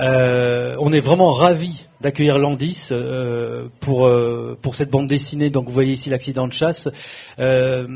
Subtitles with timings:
[0.00, 5.50] Euh, on est vraiment ravis d'accueillir Landis euh, pour, euh, pour cette bande dessinée.
[5.50, 6.88] Donc vous voyez ici l'accident de chasse.
[7.38, 7.86] Euh,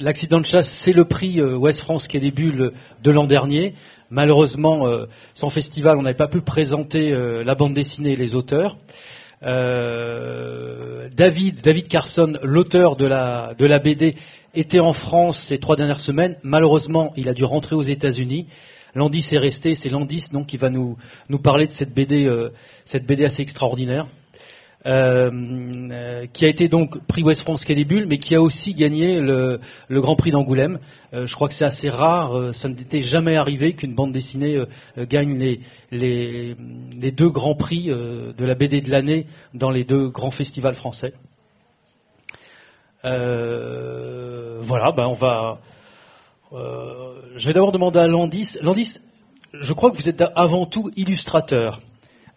[0.00, 2.72] l'accident de chasse, c'est le prix euh, Ouest France qui est bulles
[3.02, 3.74] de l'an dernier.
[4.08, 8.76] Malheureusement, euh, sans festival, on n'avait pas pu présenter la bande dessinée et les auteurs.
[9.42, 14.14] David, David Carson, l'auteur de la, de la BD,
[14.54, 16.36] était en France ces trois dernières semaines.
[16.42, 18.46] Malheureusement, il a dû rentrer aux États-Unis.
[18.94, 20.96] Landis est resté, c'est Landis donc qui va nous,
[21.42, 22.50] parler de cette BD, euh,
[22.86, 24.06] cette BD assez extraordinaire,
[24.86, 25.30] euh,
[25.90, 29.60] euh, qui a été donc prix Ouest France Bulles, mais qui a aussi gagné le,
[29.90, 30.78] Grand Prix d'Angoulême.
[31.12, 34.60] Je crois que c'est assez rare, ça n'était jamais arrivé qu'une bande dessinée
[34.96, 35.58] gagne
[35.90, 36.56] les,
[37.12, 41.14] deux grands prix de la BD de l'année dans les deux grands festivals français.
[43.02, 45.58] Voilà, ben on va.
[46.52, 48.48] Euh, je vais d'abord demander à Landis.
[48.60, 48.98] Landis,
[49.52, 51.80] je crois que vous êtes avant tout illustrateur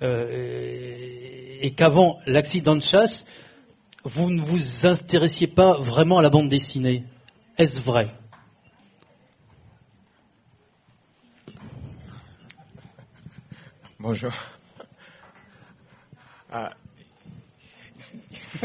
[0.02, 3.26] euh, et qu'avant l'accident de chasse,
[4.04, 7.04] vous ne vous intéressiez pas vraiment à la bande dessinée.
[7.57, 8.12] Est-ce vrai?
[13.99, 14.32] Bonjour.
[16.51, 16.70] Uh,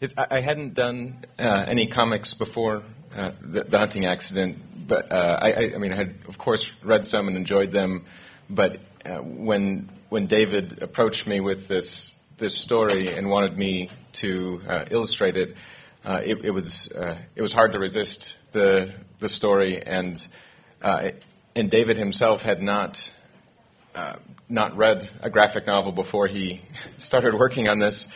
[0.00, 2.82] it, I I hadn't done uh, any comics before
[3.14, 6.64] uh, the, the hunting accident, but uh, I, I, I mean, I had of course
[6.84, 8.04] read some and enjoyed them.
[8.50, 8.72] But
[9.04, 14.84] uh, when when David approached me with this this story and wanted me to uh,
[14.90, 15.50] illustrate it,
[16.04, 18.18] uh, it, it was uh, it was hard to resist
[18.52, 20.18] the the story, and
[20.82, 21.02] uh,
[21.54, 22.96] and David himself had not
[23.94, 24.16] uh,
[24.48, 26.60] not read a graphic novel before he
[26.98, 28.06] started working on this,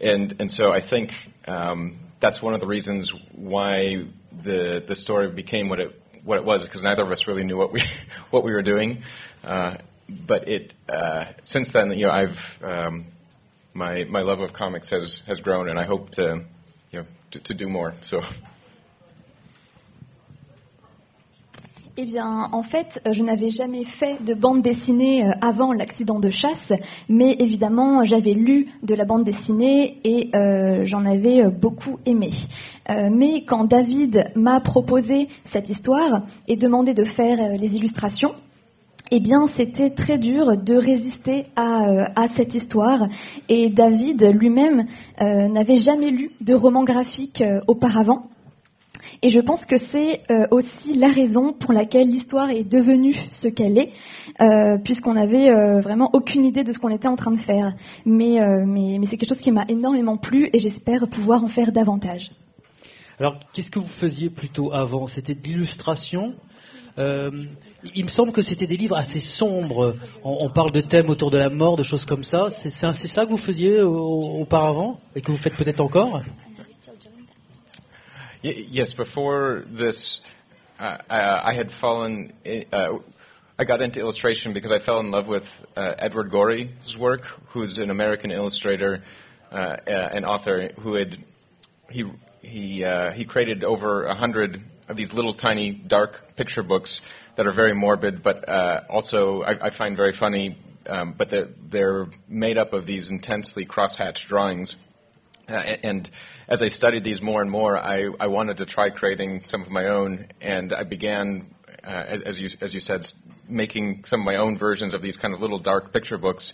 [0.00, 1.10] and and so I think
[1.46, 4.04] um, that's one of the reasons why
[4.44, 5.92] the the story became what it
[6.24, 7.82] what it was because neither of us really knew what we
[8.30, 9.02] what we were doing.
[9.42, 9.76] Uh,
[10.26, 13.06] but it uh, since then, you know, I've um,
[13.72, 16.40] my my love of comics has has grown, and I hope to
[16.90, 17.94] you know to, to do more.
[18.08, 18.20] So.
[21.96, 26.28] Eh bien, en fait, je n'avais jamais fait de bande dessinée euh, avant l'accident de
[26.28, 26.72] chasse,
[27.08, 32.32] mais évidemment, j'avais lu de la bande dessinée et euh, j'en avais euh, beaucoup aimé.
[32.88, 38.32] Mais quand David m'a proposé cette histoire et demandé de faire les illustrations,
[39.10, 43.08] eh bien, c'était très dur de résister à, cette histoire.
[43.48, 44.84] Et David lui-même
[45.18, 48.24] n'avait jamais lu de roman graphique auparavant.
[49.22, 53.48] Et je pense que c'est euh, aussi la raison pour laquelle l'histoire est devenue ce
[53.48, 53.90] qu'elle est,
[54.40, 57.74] euh, puisqu'on n'avait euh, vraiment aucune idée de ce qu'on était en train de faire.
[58.04, 58.38] Mais,
[59.08, 62.30] c'est quelque chose qui m'a énormément plu et j'espère pouvoir en faire davantage.
[63.18, 65.06] Alors, qu'est-ce que vous faisiez plutôt avant?
[65.08, 66.34] C'était de l'illustration?
[66.96, 69.94] Il me semble que c'était des livres assez sombres.
[70.24, 72.48] On, parle de thèmes autour de la mort, de choses comme ça.
[72.62, 74.98] C'est ça que vous faisiez au- auparavant?
[75.14, 76.22] Et que vous faites peut-être encore?
[78.44, 80.20] Y- yes, before this,
[80.78, 82.32] uh, I, I had fallen.
[82.46, 82.98] i- Uh,
[83.56, 85.44] I got into illustration because I fell in love with
[85.76, 87.20] uh, Edward Gorey's work,
[87.52, 89.02] who's an American illustrator,
[89.52, 91.16] uh, uh, an author who had
[91.88, 92.02] he
[92.42, 97.00] he uh, he created over a hundred of these little tiny dark picture books
[97.36, 100.58] that are very morbid, but uh, also I, I find very funny.
[100.86, 104.76] Um, but they're, they're made up of these intensely crosshatched drawings.
[105.48, 106.08] Uh, and
[106.48, 109.70] as I studied these more and more, I, I wanted to try creating some of
[109.70, 111.54] my own, and I began,
[111.86, 113.02] uh, as, you as you said,
[113.48, 116.52] making some of my own versions of these kind of little dark picture books.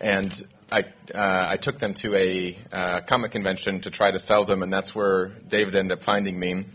[0.00, 0.32] And
[0.70, 0.80] I
[1.14, 4.72] uh, I took them to a uh, comic convention to try to sell them, and
[4.72, 6.66] that's where David ended up finding me.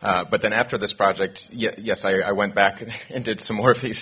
[0.00, 3.56] Uh, but then after this project, y- yes, I, I went back and did some
[3.56, 4.00] more of these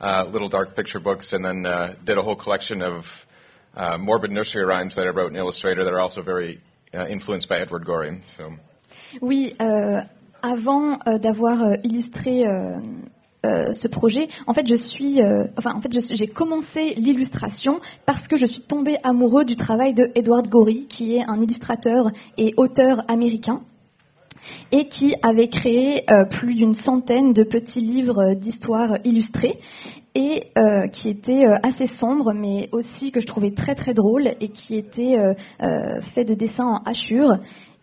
[0.00, 3.02] uh, little dark picture books, and then uh, did a whole collection of
[3.76, 6.60] uh, morbid nursery rhymes that I wrote in Illustrator that are also very
[6.94, 8.20] uh, influenced by Edward Gorey.
[9.20, 10.00] Oui, euh,
[10.42, 12.44] avant euh, d'avoir euh, illustré
[13.44, 15.20] ce projet, en fait, je suis,
[15.58, 20.10] enfin, en fait, j'ai commencé l'illustration parce que je suis tombée amoureux du travail de
[20.14, 23.60] Edward Gorey, qui est un illustrateur et auteur américain
[24.72, 29.58] et qui avait créé plus d'une centaine de petits livres d'histoire illustrés
[30.14, 34.28] et euh, qui étaient euh, assez sombres mais aussi que je trouvais très très drôles
[34.40, 37.36] et qui étaient euh, euh, faits de dessins en hachure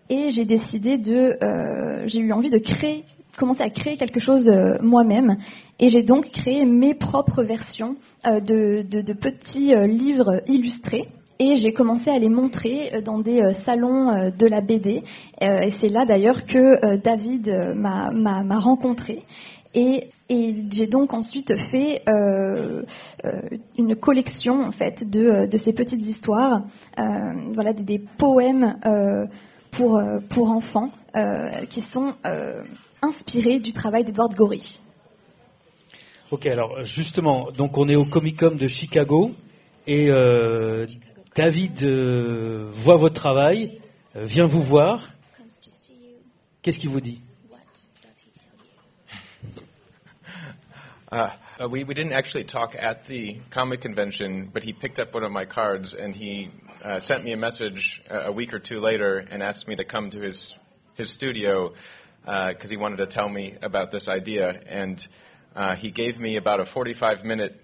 [0.10, 3.04] et j'ai décidé de euh, j'ai eu envie de créer
[3.38, 5.38] commencer à créer quelque chose euh, moi-même
[5.80, 7.96] et j'ai donc créé mes propres versions
[8.26, 11.08] de, de- de petits livres illustrés
[11.40, 15.02] et j'ai commencé à les montrer dans des salons de la BD.
[15.42, 19.24] Et c'est là d'ailleurs que David m'a rencontré.
[19.74, 22.84] Et, j'ai donc ensuite fait euh,
[23.26, 23.42] euh,
[23.78, 26.64] une collection en fait de, de ces petites histoires,
[27.00, 27.04] euh,
[27.54, 29.26] voilà des, poèmes euh,
[29.72, 32.64] pour, euh, pour enfants euh, qui sont euh,
[33.02, 34.62] inspirés du travail d'Edward Gorey.
[36.32, 39.32] Ok, alors justement, donc on est au Comic Con de Chicago
[39.88, 40.86] et euh,
[41.36, 43.80] David euh, voit votre travail,
[44.16, 45.10] euh, vient vous voir.
[46.62, 47.20] Qu'est-ce qu'il vous dit?
[51.12, 51.30] Uh,
[51.60, 55.26] uh, we, we didn't actually talk at the comic convention, but he picked up one
[55.26, 56.50] of my cards and he
[56.86, 59.84] uh, sent me a message uh, a week or two later and asked me to
[59.84, 60.54] come to his
[60.96, 61.74] his studio
[62.24, 64.52] because he wanted to tell me about this idea.
[64.52, 65.02] And
[65.54, 67.60] uh, he gave me about a 45 minute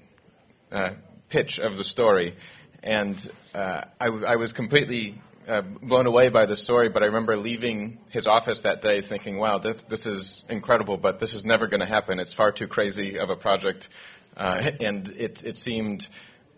[0.69, 0.89] uh,
[1.29, 2.35] pitch of the story,
[2.83, 3.15] and
[3.53, 6.89] uh, I, w- I was completely uh, blown away by the story.
[6.89, 11.19] But I remember leaving his office that day thinking, "Wow, this, this is incredible, but
[11.19, 12.19] this is never going to happen.
[12.19, 13.87] It's far too crazy of a project."
[14.35, 16.03] Uh, and it, it seemed,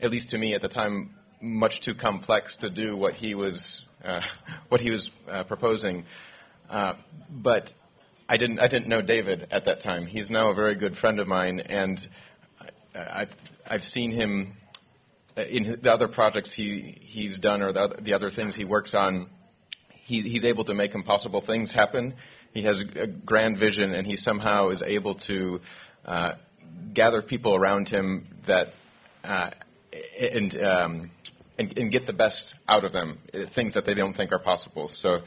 [0.02, 3.82] at least to me at the time, much too complex to do what he was
[4.04, 4.22] uh,
[4.70, 6.06] what he was uh, proposing.
[6.70, 6.94] Uh,
[7.30, 7.64] but
[8.28, 10.06] I didn't I didn't know David at that time.
[10.06, 12.00] He's now a very good friend of mine, and
[12.96, 13.30] I, I've
[13.68, 14.54] I've seen him
[15.50, 18.94] in the other projects he he's done or the other, the other things he works
[18.94, 19.30] on.
[20.06, 22.16] He's he's able to make impossible things happen.
[22.54, 25.60] He has a grand vision, and he somehow is able to
[26.06, 26.32] uh,
[26.94, 28.68] gather people around him that
[29.24, 29.52] uh,
[30.20, 31.12] and, um,
[31.58, 34.40] and and get the best out of them, uh, things that they don't think are
[34.40, 34.90] possible.
[35.02, 35.20] So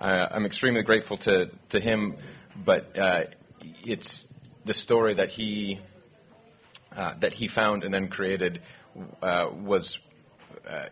[0.00, 2.16] uh, I'm extremely grateful to to him,
[2.64, 3.20] but uh,
[3.84, 4.24] it's
[4.66, 5.80] the story that he
[6.96, 8.60] uh, that he found and then created
[9.22, 9.98] uh, was.
[10.68, 10.86] Uh,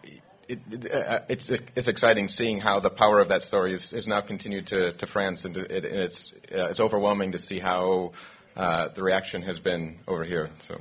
[0.48, 0.58] it,
[0.92, 4.66] uh, it's it's exciting seeing how the power of that story is, is now continued
[4.66, 8.12] to, to France, and, it, and it's uh, it's overwhelming to see how
[8.56, 10.50] uh, the reaction has been over here.
[10.68, 10.76] So.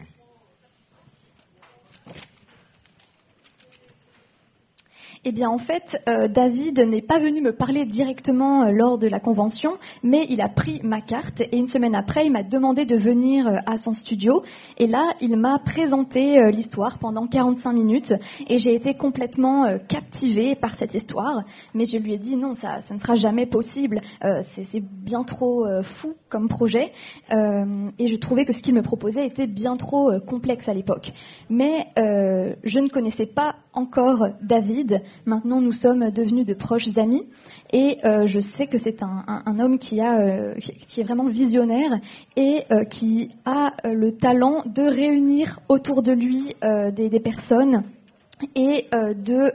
[5.24, 9.06] Eh bien, en fait, euh, David n'est pas venu me parler directement euh, lors de
[9.06, 12.86] la convention, mais il a pris ma carte et une semaine après, il m'a demandé
[12.86, 14.42] de venir euh, à son studio.
[14.80, 18.12] Et là, il m'a présenté euh, l'histoire pendant 45 minutes
[18.48, 21.44] et j'ai été complètement captivée par cette histoire.
[21.76, 24.02] Mais je lui ai dit non, ça, ça ne sera jamais possible.
[24.56, 25.66] C'est bien trop
[26.00, 26.92] fou comme projet.
[27.32, 31.12] Et je trouvais que ce qu'il me proposait était bien trop complexe à l'époque.
[31.50, 35.02] Mais je ne connaissais pas encore David.
[35.26, 37.24] Maintenant, nous sommes devenus de proches amis.
[37.72, 42.00] Et euh, je sais que c'est un, homme euh, qui- est vraiment visionnaire
[42.36, 46.54] et euh, qui a le talent de réunir autour de lui
[46.92, 47.84] des, personnes
[48.56, 49.54] et de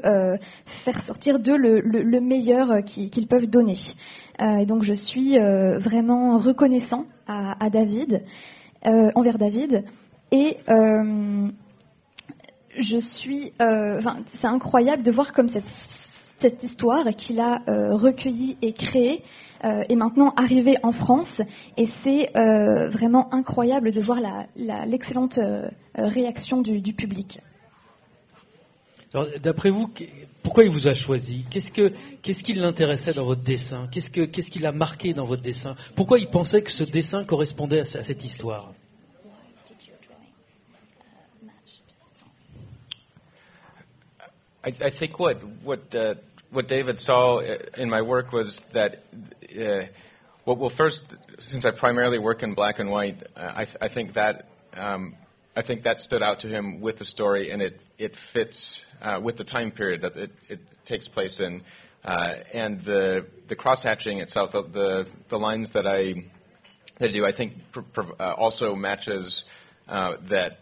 [0.84, 3.78] faire sortir d'eux le, le- le meilleur qui- qu'ils peuvent donner.
[4.40, 8.22] Et donc je suis vraiment reconnaissant à, David,
[8.84, 9.84] envers David.
[12.78, 14.00] Je suis, euh,
[14.40, 15.64] c'est incroyable de voir comme cette,
[16.40, 19.22] cette histoire qu'il a euh, recueillie et créée
[19.64, 21.40] euh, est maintenant arrivée en France.
[21.76, 22.30] Et c'est
[22.90, 24.18] vraiment incroyable de voir
[24.56, 25.38] l'excellente
[25.94, 27.40] réaction du, public.
[29.42, 30.08] D'après vous, qu-
[30.42, 31.44] pourquoi il vous a choisi?
[31.50, 31.92] Qu'est-ce que
[32.22, 33.88] qu'est-ce qui l'intéressait dans votre dessin?
[33.90, 35.74] Qu'est-ce que qu'est-ce qui l'a marqué dans votre dessin?
[35.94, 38.72] Pourquoi il pensait que ce dessin correspondait à cette histoire?
[44.66, 46.14] I, I think what what uh,
[46.50, 49.86] what David saw uh, in my work was that uh,
[50.44, 51.02] well, well, first,
[51.38, 55.14] since I primarily work in black and white, uh, I, th- I think that um,
[55.56, 59.20] I think that stood out to him with the story, and it it fits uh,
[59.22, 61.62] with the time period that it, it takes place in,
[62.04, 66.14] uh, and the the cross hatching itself, the, the the lines that I
[66.98, 69.44] that I do, I think pr- pr- uh, also matches
[69.88, 70.58] uh, that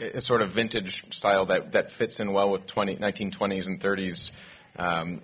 [0.00, 4.30] a sort of vintage style that, that fits in well with 20, 1920s and 30s
[4.76, 5.20] um,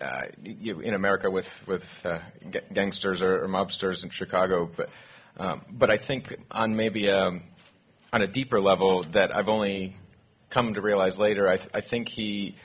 [0.00, 2.18] uh, you, in America with with uh,
[2.52, 4.70] ga- gangsters or, or mobsters in Chicago.
[4.76, 4.88] But
[5.38, 7.30] um, but I think on maybe a,
[8.12, 9.96] on a deeper level that I've only
[10.52, 12.56] come to realize later, I, th- I think he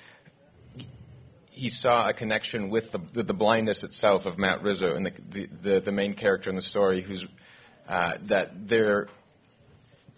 [1.50, 5.12] he saw a connection with the, the, the blindness itself of Matt Rizzo and the,
[5.32, 7.24] the, the, the main character in the story, who's
[7.88, 9.10] uh, that there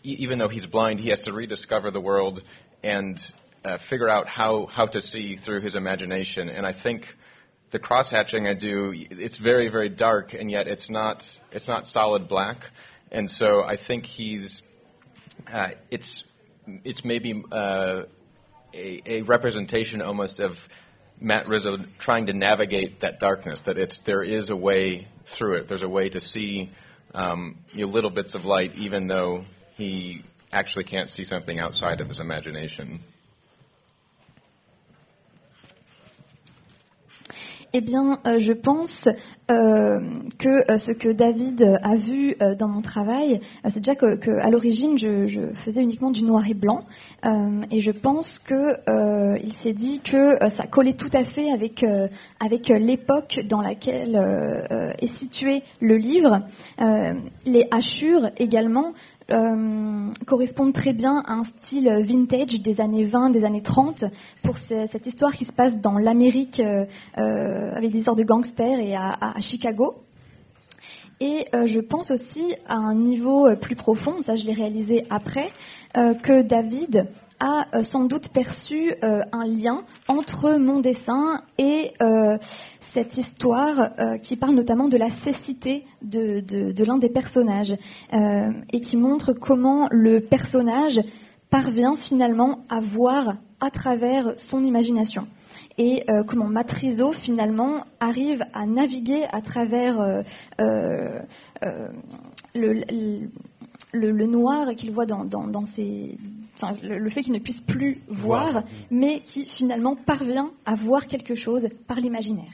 [0.03, 2.41] even though he's blind, he has to rediscover the world
[2.83, 3.17] and
[3.65, 6.50] uh, figure out how, how to see through his imagination.
[6.50, 7.03] And I think
[7.72, 11.86] the cross hatching I do, it's very, very dark, and yet it's not, it's not
[11.88, 12.57] solid black.
[13.12, 14.62] And so I think he's,
[15.51, 16.24] uh, it's,
[16.67, 18.03] it's maybe uh,
[18.74, 20.51] a, a representation almost of
[21.19, 23.62] Matt Rizzo trying to navigate that darkness.
[23.65, 25.07] That it's there is a way
[25.38, 25.69] through it.
[25.69, 26.72] There's a way to see
[27.13, 32.01] um, you know, little bits of light, even though he actually can't see something outside
[32.01, 32.99] of his imagination.
[37.75, 39.09] Eh bien, euh, je pense
[39.53, 40.00] euh,
[40.39, 44.50] que euh, ce que David a vu euh, dans mon travail, euh, c'est déjà que,
[44.50, 46.81] l'origine, je, faisais uniquement du noir et blanc,
[47.25, 51.24] Euh, et je pense que euh, il s'est dit que euh, ça collait tout à
[51.24, 52.07] fait avec euh,
[52.39, 56.41] avec euh, l'époque dans laquelle euh, euh, est situé le livre.
[56.81, 57.13] Euh,
[57.45, 58.91] les hachures également
[59.31, 64.03] euh, correspondent très bien à un style vintage des années 20, des années 30,
[64.43, 66.83] pour ce- cette histoire qui se passe dans l'Amérique euh,
[67.17, 70.03] euh, avec des histoires de gangsters et à Chicago.
[71.19, 75.05] Et euh, je pense aussi à un niveau euh, plus profond, ça je l'ai réalisé
[75.09, 75.51] après,
[75.95, 77.07] euh, que David
[77.39, 81.91] a sans doute perçu un lien entre mon dessin et
[82.93, 83.89] cette histoire
[84.21, 87.75] qui parle notamment de la cécité de, l'un des personnages
[88.13, 91.01] et qui montre comment le personnage
[91.50, 95.27] parvient finalement à voir à travers son imagination
[95.77, 100.21] et euh, comment Matrizo finalement arrive à naviguer à travers euh,
[100.61, 101.19] euh,
[101.63, 101.87] euh,
[102.53, 102.83] le,
[103.93, 106.17] le- noir qu'il voit dans, dans- dans ses,
[106.57, 108.63] enfin, le, fait qu'il ne puisse plus voir, Voir.
[108.91, 112.53] mais qui finalement parvient à voir quelque chose par l'imaginaire.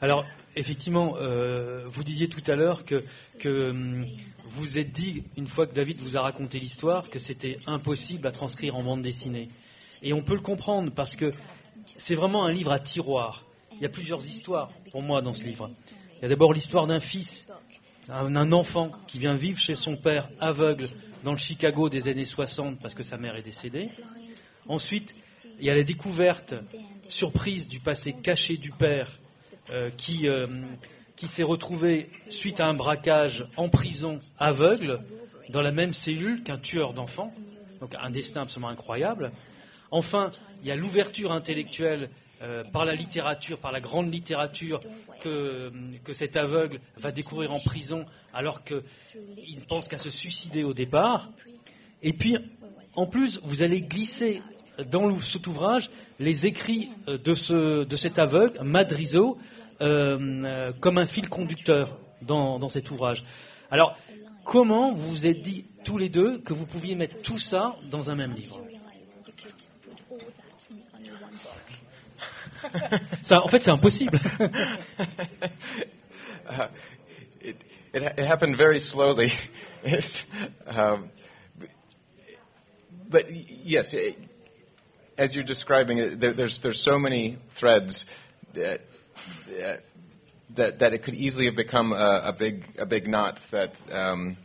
[0.00, 0.24] Alors,
[0.56, 3.02] effectivement, euh, vous disiez tout à l'heure que,
[3.40, 4.04] que hum,
[4.56, 8.32] vous êtes dit, une fois que David vous a raconté l'histoire, que c'était impossible à
[8.32, 9.48] transcrire en bande dessinée.
[10.02, 11.32] Et on peut le comprendre parce que
[12.06, 13.44] c'est vraiment un livre à tiroir.
[13.72, 15.70] Il y a plusieurs histoires pour moi dans ce livre.
[16.16, 17.46] Il y a d'abord l'histoire d'un fils,
[18.08, 20.88] un, enfant qui vient vivre chez son père aveugle
[21.24, 23.90] dans le Chicago des années 60 parce que sa mère est décédée.
[24.66, 25.14] Ensuite,
[25.58, 26.54] il y a la découverte
[27.08, 29.10] surprise du passé caché du père
[29.70, 30.46] euh, qui, euh,
[31.16, 35.00] qui s'est retrouvé, suite à un braquage, en prison aveugle,
[35.50, 37.32] dans la même cellule qu'un tueur d'enfants.
[37.80, 39.32] Donc un destin absolument incroyable.
[39.90, 40.30] Enfin,
[40.62, 44.80] il y a l'ouverture intellectuelle euh, par la littérature, par la grande littérature,
[45.22, 45.72] que,
[46.12, 51.30] cet aveugle va découvrir en prison alors qu'il ne pense qu'à se suicider au départ.
[52.02, 52.36] Et puis,
[52.94, 54.40] en plus, vous allez glisser
[54.90, 55.90] dans cet ouvrage
[56.20, 59.38] les écrits euh, de, ce, de cet aveugle, Madrizo,
[59.80, 63.24] euh, comme un fil conducteur dans, dans cet ouvrage.
[63.70, 63.96] Alors,
[64.44, 68.10] comment vous vous êtes dit tous les deux que vous pouviez mettre tout ça dans
[68.10, 68.60] un même livre?
[73.24, 74.18] Ça, En fait, c'est impossible.
[76.48, 76.68] uh,
[77.40, 77.56] it,
[77.94, 79.32] it, it happened very slowly.
[80.66, 81.10] Um,
[83.10, 84.16] but yes, it,
[85.16, 88.04] as you're describing there, there's there's so many threads
[88.54, 88.80] that
[90.56, 94.36] that that it could easily have become a, a big a big knot that um,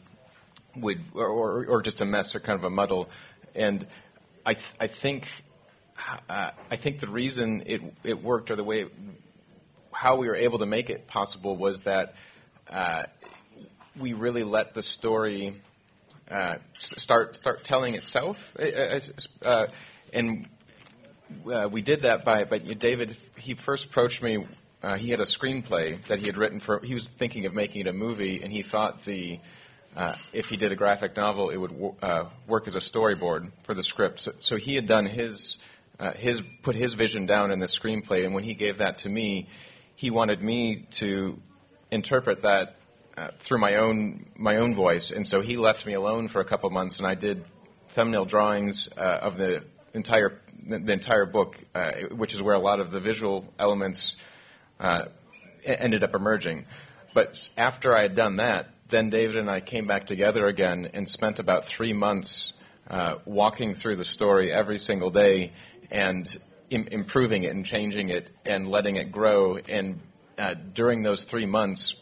[0.77, 3.09] would or, or or just a mess or kind of a muddle,
[3.55, 3.87] and
[4.45, 5.23] I th- I think
[6.29, 8.91] uh, I think the reason it it worked or the way it,
[9.91, 12.13] how we were able to make it possible was that
[12.69, 13.03] uh,
[14.01, 15.61] we really let the story
[16.29, 16.55] uh,
[16.97, 18.35] start start telling itself,
[19.43, 19.65] uh,
[20.13, 20.47] and
[21.53, 22.43] uh, we did that by.
[22.45, 24.45] But David, he first approached me.
[24.81, 26.79] Uh, he had a screenplay that he had written for.
[26.81, 29.39] He was thinking of making it a movie, and he thought the
[29.95, 33.51] uh, if he did a graphic novel, it would wo- uh, work as a storyboard
[33.65, 34.21] for the script.
[34.23, 35.57] So, so he had done his
[35.99, 39.09] uh, his put his vision down in the screenplay, and when he gave that to
[39.09, 39.47] me,
[39.95, 41.37] he wanted me to
[41.91, 42.75] interpret that
[43.17, 46.45] uh, through my own my own voice, and so he left me alone for a
[46.45, 47.45] couple months, and I did
[47.95, 52.79] thumbnail drawings uh, of the entire the entire book, uh, which is where a lot
[52.79, 54.15] of the visual elements
[54.79, 55.05] uh,
[55.65, 56.65] ended up emerging.
[57.13, 61.07] But after I had done that, then David and I came back together again and
[61.07, 62.53] spent about three months
[62.89, 65.51] uh, walking through the story every single day
[65.91, 66.27] and
[66.69, 69.57] Im- improving it and changing it and letting it grow.
[69.57, 69.99] And
[70.37, 71.95] uh, during those three months,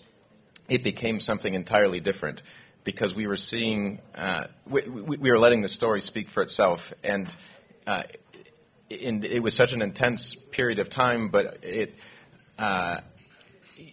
[0.69, 2.41] it became something entirely different
[2.85, 6.79] because we were seeing, uh, we, we, we were letting the story speak for itself.
[7.03, 7.27] And
[7.85, 8.03] uh,
[8.89, 11.91] in, it was such an intense period of time, but it,
[12.57, 13.01] uh,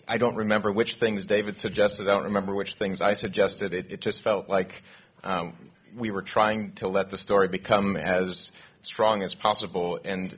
[0.06, 2.08] I don't remember which things David suggested.
[2.08, 3.72] I don't remember which things I suggested.
[3.72, 4.70] It, it just felt like
[5.24, 5.54] um,
[5.96, 8.50] we were trying to let the story become as
[8.82, 9.98] strong as possible.
[10.04, 10.36] And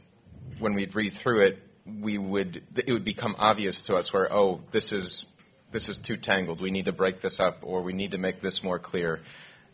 [0.59, 1.59] when we'd read through it,
[2.03, 5.25] we would it would become obvious to us where oh this is
[5.73, 6.61] this is too tangled.
[6.61, 9.21] We need to break this up, or we need to make this more clear.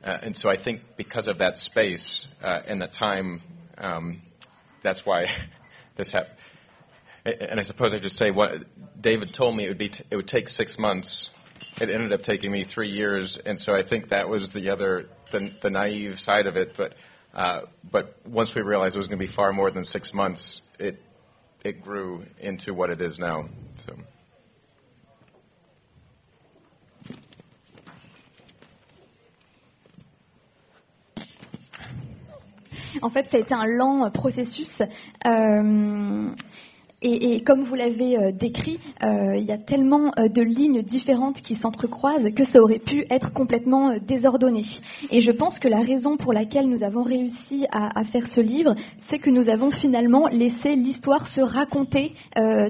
[0.04, 3.40] Uh, and so I think because of that space uh, and that time,
[3.78, 4.22] um,
[4.84, 5.24] that's why
[5.96, 6.34] this happened.
[7.24, 8.52] And I suppose I should say what
[9.00, 9.88] David told me it would be.
[9.88, 11.28] T- it would take six months
[11.78, 15.08] it ended up taking me three years, and so I think that was the other
[15.32, 16.72] the, the naive side of it.
[16.76, 16.94] But
[17.34, 20.60] uh, but once we realized it was going to be far more than six months,
[20.78, 20.98] it
[21.64, 23.44] it grew into what it is now.
[23.86, 23.94] So.
[33.02, 34.70] En fait, ça a été un lent processus.
[35.26, 36.34] Euh,
[37.02, 41.42] Et, comme vous l'avez euh, décrit, euh, il y a tellement euh, de lignes différentes
[41.42, 44.64] qui s'entrecroisent que ça aurait pu être complètement désordonné.
[45.10, 48.40] Et je pense que la raison pour laquelle nous avons réussi à, à faire ce
[48.40, 48.74] livre,
[49.10, 52.12] c'est que nous avons finalement laissé l'histoire se raconter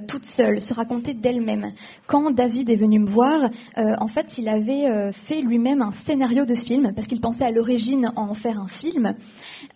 [0.09, 1.73] toute seule, se raconter d'elle-même.
[2.07, 6.55] Quand David est venu me voir, en fait, il avait fait lui-même un scénario de
[6.55, 9.15] film parce qu'il pensait à l'origine en faire un film.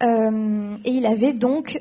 [0.03, 1.79] et il avait donc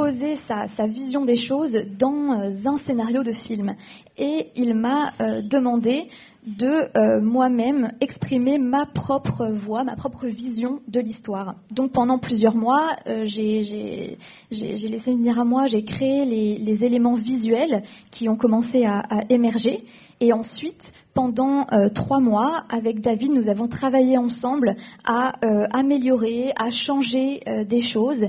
[0.00, 3.74] poser sa, sa, vision des choses dans euh, un scénario de film.
[4.16, 6.08] Et il m'a euh, demandé
[6.46, 11.56] de euh, moi-même exprimer ma propre voix, ma propre vision de l'histoire.
[11.70, 14.16] Donc pendant plusieurs mois, j'ai
[14.50, 19.84] laissé venir à moi, j'ai créé les, éléments visuels qui ont commencé à, émerger.
[20.22, 20.82] Et ensuite,
[21.14, 25.34] pendant trois mois, avec David, nous avons travaillé ensemble à
[25.76, 28.24] améliorer, à changer des choses.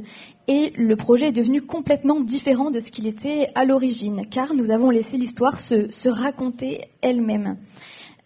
[0.53, 4.69] Et le projet est devenu complètement différent de ce qu'il était à l'origine, car nous
[4.69, 7.55] avons laissé l'histoire se, raconter elle-même.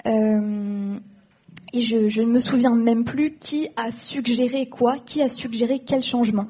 [0.08, 0.98] Euh,
[1.72, 6.02] et je, ne me souviens même plus qui a suggéré quoi, qui a suggéré quel
[6.02, 6.48] changement.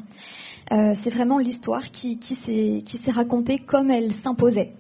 [0.72, 4.76] Euh, c'est vraiment l'histoire qui s'est racontée comme elle s'imposait.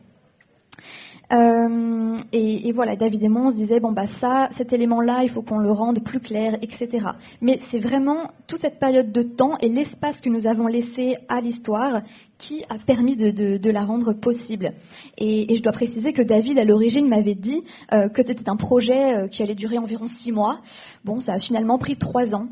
[1.32, 5.24] Euh, et, et, voilà, David et moi, on se disait, bon, bah ça, cet élément-là,
[5.24, 7.08] il faut qu'on le rende plus clair, etc.
[7.42, 11.42] Mais c'est vraiment toute cette période de temps et l'espace que nous avons laissé à
[11.42, 12.02] l'histoire
[12.38, 14.74] qui a permis de, de, de, la rendre possible.
[15.18, 17.64] Et, et, je dois préciser que David, à l'origine, m'avait dit
[17.94, 20.60] euh, que c'était un projet euh, qui allait durer environ six mois.
[21.06, 22.48] Bon, ça a finalement pris trois ans.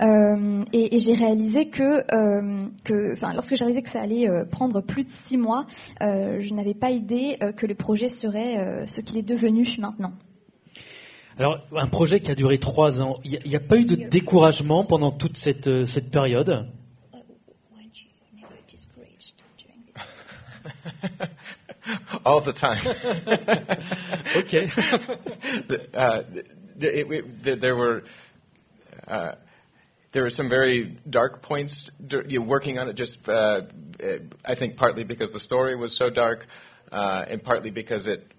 [0.00, 4.28] Euh, et, et j'ai réalisé que, euh, que, enfin, lorsque j'ai réalisé que ça allait
[4.28, 5.66] euh, prendre plus de six mois,
[6.02, 10.12] euh, je n'avais pas idée que le projet serait ce qu'il est devenu maintenant.
[11.38, 14.08] Alors, un projet qui a duré trois ans, il n'y a, a, pas eu de
[14.08, 16.66] découragement pendant toute cette, cette période?
[22.28, 22.86] All the time.
[24.36, 24.66] okay.
[25.96, 26.20] uh,
[26.78, 28.02] it, it, there were.
[29.06, 29.32] Uh,
[30.12, 32.96] there were some very dark points you know, working on it.
[32.96, 33.62] Just, uh,
[34.44, 36.40] I think, partly because the story was so dark,
[36.92, 38.30] uh, and partly because it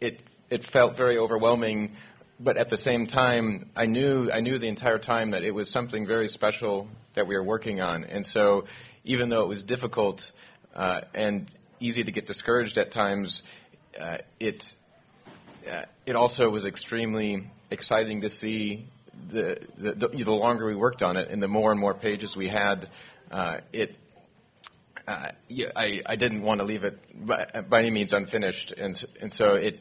[0.00, 1.92] it it felt very overwhelming.
[2.40, 5.70] But at the same time, I knew I knew the entire time that it was
[5.70, 8.04] something very special that we were working on.
[8.04, 8.64] And so,
[9.04, 10.18] even though it was difficult
[10.76, 13.42] uh, and easy to get discouraged at times,
[14.00, 14.62] uh, it
[15.70, 18.86] uh, it also was extremely exciting to see
[19.32, 22.48] the, the, the longer we worked on it and the more and more pages we
[22.48, 22.88] had,
[23.30, 23.96] uh, it.
[25.08, 28.96] Uh, yeah, I, I didn't want to leave it by, by any means unfinished, and
[29.20, 29.78] and so it.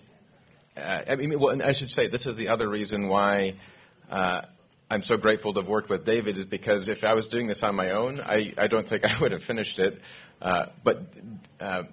[0.78, 3.56] Uh, I mean, well, I should say this is the other reason why
[4.12, 4.42] uh,
[4.90, 7.62] I'm so grateful to have worked with David is because if I was doing this
[7.64, 10.00] on my own, I, I don't think I would have finished it.
[10.42, 10.98] Uh, but
[11.60, 11.84] uh,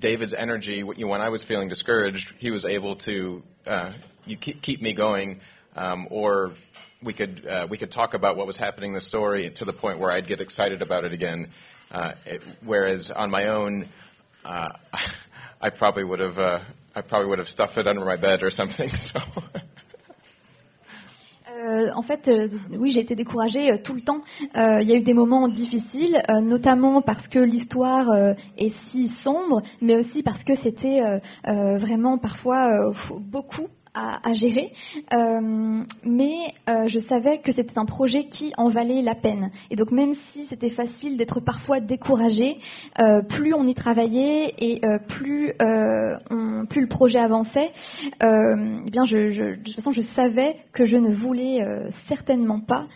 [0.00, 3.92] David's energy, when I was feeling discouraged, he was able to uh,
[4.24, 5.40] you keep, keep me going,
[5.76, 6.54] um, or
[7.04, 9.72] we could uh, we could talk about what was happening in the story to the
[9.72, 11.50] point where I'd get excited about it again.
[11.90, 13.88] Uh, it, whereas on my own,
[14.44, 14.70] uh,
[15.60, 16.60] I probably would have uh,
[16.94, 18.90] I probably would have stuffed it under my bed or something.
[19.12, 19.20] So.
[21.60, 24.22] Euh, en fait, euh, oui, j'ai été découragée euh, tout le temps.
[24.54, 29.96] Il y a eu des moments difficiles, notamment parce que l'histoire est si sombre, mais
[29.96, 31.00] aussi parce que c'était
[31.44, 34.72] vraiment parfois beaucoup à, gérer,
[35.12, 39.50] euh, mais euh, je savais que c'était un projet qui en valait la peine.
[39.70, 42.56] Et donc même si c'était facile d'être parfois découragé,
[43.00, 47.72] euh, plus on y travaillait et plus, on, plus le projet avançait,
[48.20, 51.64] eh bien je, de toute façon je savais que je ne voulais
[52.08, 52.86] certainement pas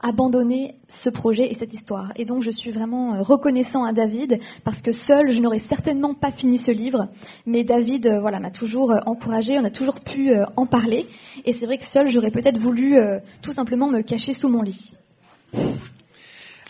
[0.00, 2.12] abandonner ce projet et cette histoire.
[2.16, 6.32] Et donc je suis vraiment reconnaissant à David parce que seul je n'aurais certainement pas
[6.32, 7.08] fini ce livre,
[7.46, 11.06] mais David voilà m'a toujours encouragé, on a toujours pu en parler.
[11.44, 14.62] Et c'est vrai que seul, j'aurais peut-être voulu euh, tout simplement me cacher sous mon
[14.62, 14.94] lit.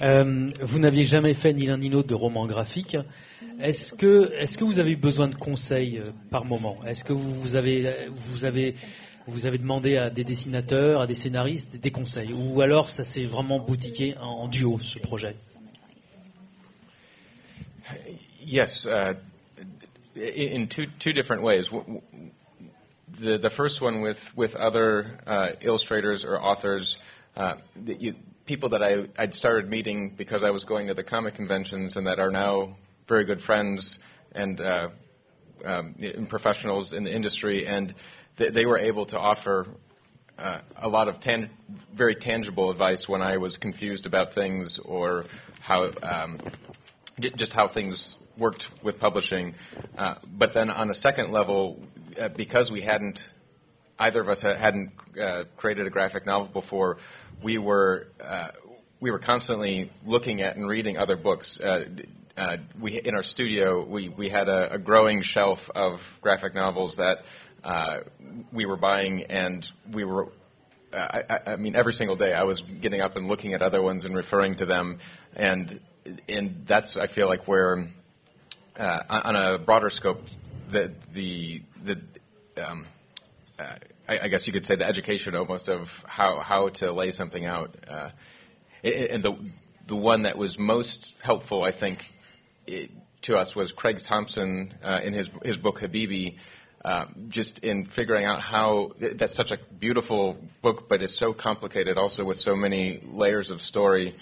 [0.03, 2.97] Euh, vous n'aviez jamais fait ni l'un ni l'autre de roman graphique.
[3.61, 6.77] Est-ce que, est que vous avez eu besoin de conseils euh, par moment?
[6.87, 8.75] Est-ce que vous avez, vous, avez,
[9.29, 12.33] vous avez demandé à des dessinateurs, à des scénaristes des conseils?
[12.33, 15.37] Ou alors ça s'est vraiment boutiqué en, en, duo, ce projet?
[18.45, 19.15] Yes, uh,
[20.17, 21.65] in two, two different ways.
[23.21, 26.97] The the first one with with other uh, illustrators or authors,
[27.37, 28.15] uh, you,
[28.47, 32.07] people that I I'd started meeting because I was going to the comic conventions and
[32.07, 32.77] that are now
[33.09, 33.99] very good friends
[34.33, 34.89] and uh,
[35.65, 35.95] um,
[36.29, 37.95] professionals in the industry, and
[38.39, 39.67] th- they were able to offer
[40.39, 41.51] uh, a lot of tan-
[41.97, 45.25] very tangible advice when I was confused about things or
[45.61, 46.41] how um,
[47.21, 49.55] j- just how things worked with publishing.
[49.97, 51.79] Uh, but then on a second level,
[52.21, 53.19] uh, because we hadn't
[53.99, 56.99] either of us ha- hadn't uh, created a graphic novel before,
[57.43, 58.49] we were uh,
[59.01, 61.59] we were constantly looking at and reading other books.
[61.63, 61.81] Uh,
[62.37, 66.95] uh, we in our studio we we had a, a growing shelf of graphic novels
[66.97, 67.19] that
[67.65, 68.01] uh,
[68.53, 70.29] we were buying, and we were.
[70.93, 73.83] Uh, I, I mean, every single day I was getting up and looking at other
[73.83, 74.99] ones and referring to them,
[75.35, 75.81] and
[76.29, 77.89] and that's I feel like where,
[78.79, 80.21] uh, on a broader scope,
[80.71, 82.87] the the the um,
[83.59, 83.77] uh,
[84.09, 87.45] I, I guess you could say the education almost of how how to lay something
[87.45, 88.11] out, uh,
[88.83, 89.33] and the
[89.89, 91.99] the one that was most helpful, I think,
[92.67, 92.91] it,
[93.25, 96.37] to us was Craig Thompson uh, in his his book Habibi.
[96.85, 101.97] Uh, just in figuring out how that's such a beautiful book, but it's so complicated
[101.97, 104.15] also with so many layers of story,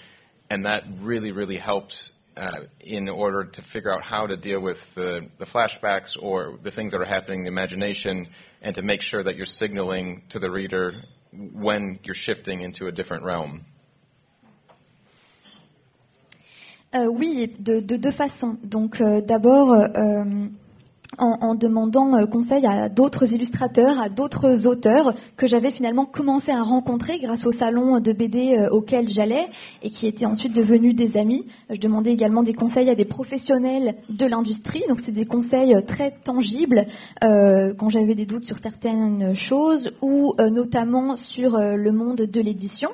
[0.49, 1.93] and that really, really helps
[2.35, 6.71] uh, in order to figure out how to deal with the, the flashbacks or the
[6.71, 8.27] things that are happening in the imagination,
[8.61, 10.93] and to make sure that you're signaling to the reader
[11.31, 13.65] when you're shifting into a different realm.
[16.95, 18.57] Euh, oui, de, de deux façons.
[18.63, 20.47] Donc euh, d'abord, euh,
[21.17, 26.61] en, demandant euh, conseil à d'autres illustrateurs, à d'autres auteurs que j'avais finalement commencé à
[26.61, 29.47] rencontrer grâce au salon de BD euh, auquel j'allais
[29.81, 31.45] et qui étaient ensuite devenus des amis.
[31.69, 35.81] Je demandais également des conseils à des professionnels de l'industrie, donc c'est des conseils euh,
[35.81, 36.85] très tangibles
[37.21, 42.89] quand j'avais des doutes sur certaines choses ou notamment sur le monde de l'édition.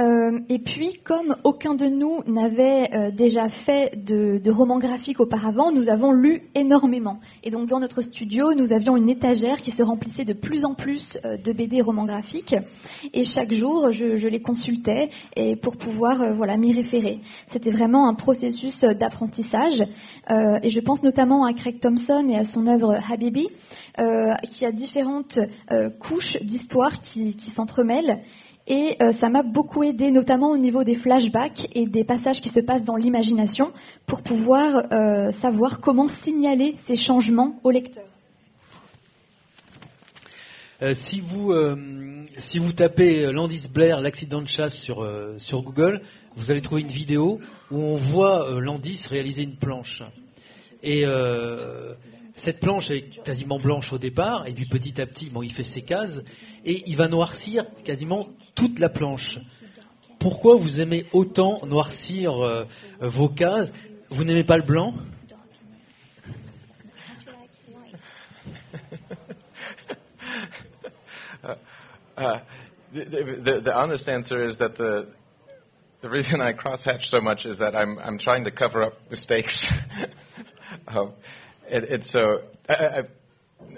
[0.00, 5.20] Euh, et puis, comme aucun de nous n'avait euh, déjà fait de, de romans graphiques
[5.20, 7.18] auparavant, nous avons lu énormément.
[7.44, 10.74] Et donc, dans notre studio, nous avions une étagère qui se remplissait de plus en
[10.74, 12.54] plus euh, de BD romans graphiques.
[13.12, 17.20] Et chaque jour, je, je les consultais et pour pouvoir euh, voilà, m'y référer.
[17.52, 19.82] C'était vraiment un processus euh, d'apprentissage.
[20.30, 23.48] Euh, et je pense notamment à Craig Thompson et à son œuvre Habibi,
[24.52, 25.38] qui a différentes
[26.00, 28.20] couches d'histoire qui, qui s'entremêlent.
[28.66, 32.50] Et euh, ça m'a beaucoup aidé, notamment au niveau des flashbacks et des passages qui
[32.50, 33.72] se passent dans l'imagination,
[34.06, 38.04] pour pouvoir euh, savoir comment signaler ces changements au lecteur.
[40.80, 41.52] Euh, si, vous,
[42.50, 46.00] si vous tapez Landis Blair, l'accident de chasse sur, sur Google,
[46.36, 50.02] vous allez trouver une vidéo où on voit Landis réaliser une planche.
[50.82, 51.04] Et
[52.38, 55.64] cette planche est quasiment blanche au départ, et puis petit à petit, bon, il fait
[55.64, 56.20] ses cases,
[56.64, 59.38] et il va noircir quasiment toute la planche.
[60.18, 62.64] Pourquoi vous aimez autant noircir euh,
[63.00, 63.70] vos cases?
[64.10, 64.94] Vous n'aimez pas le blanc?
[72.14, 72.38] Uh,
[76.52, 79.66] crosshatch so much is that I'm I'm trying to cover up mistakes.
[80.88, 81.12] um,
[81.72, 82.74] it, it's so I,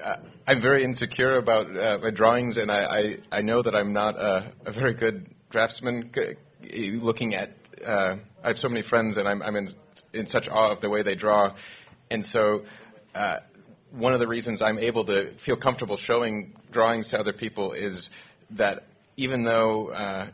[0.05, 3.93] I, I'm very insecure about uh, my drawings, and I, I I know that I'm
[3.93, 6.13] not a, a very good draftsman.
[7.01, 7.51] Looking at
[7.87, 9.75] uh, I have so many friends, and I'm I'm in
[10.13, 11.55] in such awe of the way they draw,
[12.11, 12.63] and so.
[13.15, 13.39] Uh,
[13.93, 18.09] one of the reasons I'm able to feel comfortable showing drawings to other people is
[18.51, 20.31] that even though, uh,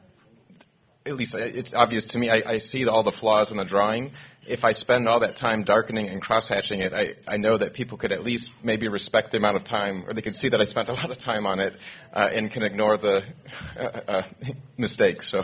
[1.04, 4.12] at least it's obvious to me, I, I see all the flaws in the drawing.
[4.46, 7.98] If I spend all that time darkening and cross-hatching it, I, I know that people
[7.98, 10.64] could at least maybe respect the amount of time, or they could see that I
[10.64, 11.74] spent a lot of time on it
[12.14, 13.20] uh, and can ignore the
[13.78, 14.22] uh, uh,
[14.76, 15.26] mistakes.
[15.30, 15.42] So.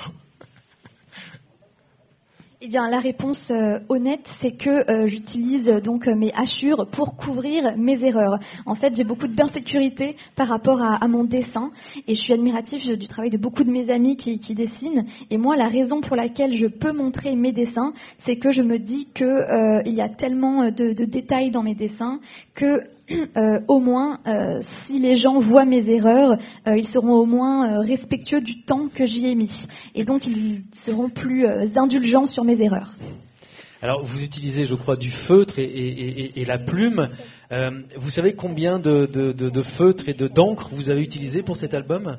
[2.62, 7.14] Eh bien, la réponse euh, honnête, c'est que euh, j'utilise euh, donc mes hachures pour
[7.19, 8.38] couvrir mes erreurs.
[8.64, 11.71] En fait, j'ai beaucoup d'insécurité par rapport à, à, mon dessin
[12.09, 15.05] et je suis admiratif du travail de beaucoup de mes amis qui, qui, dessinent.
[15.31, 17.92] Et moi, la raison pour laquelle je peux montrer mes dessins,
[18.25, 21.75] c'est que je me dis que il y a tellement de, de, détails dans mes
[21.75, 22.21] dessins
[22.55, 27.25] que euh, au moins, euh, si les gens voient mes erreurs, euh, ils seront au
[27.25, 29.53] moins respectueux du temps que j'y ai mis.
[29.95, 32.92] Et donc, ils seront plus indulgents sur mes erreurs.
[33.83, 37.09] Alors, vous utilisez, je crois, du feutre et, et, et, et la plume.
[37.97, 41.57] vous savez combien de, de, de, de feutres et de d'encre vous avez utilisé pour
[41.57, 42.19] cet album?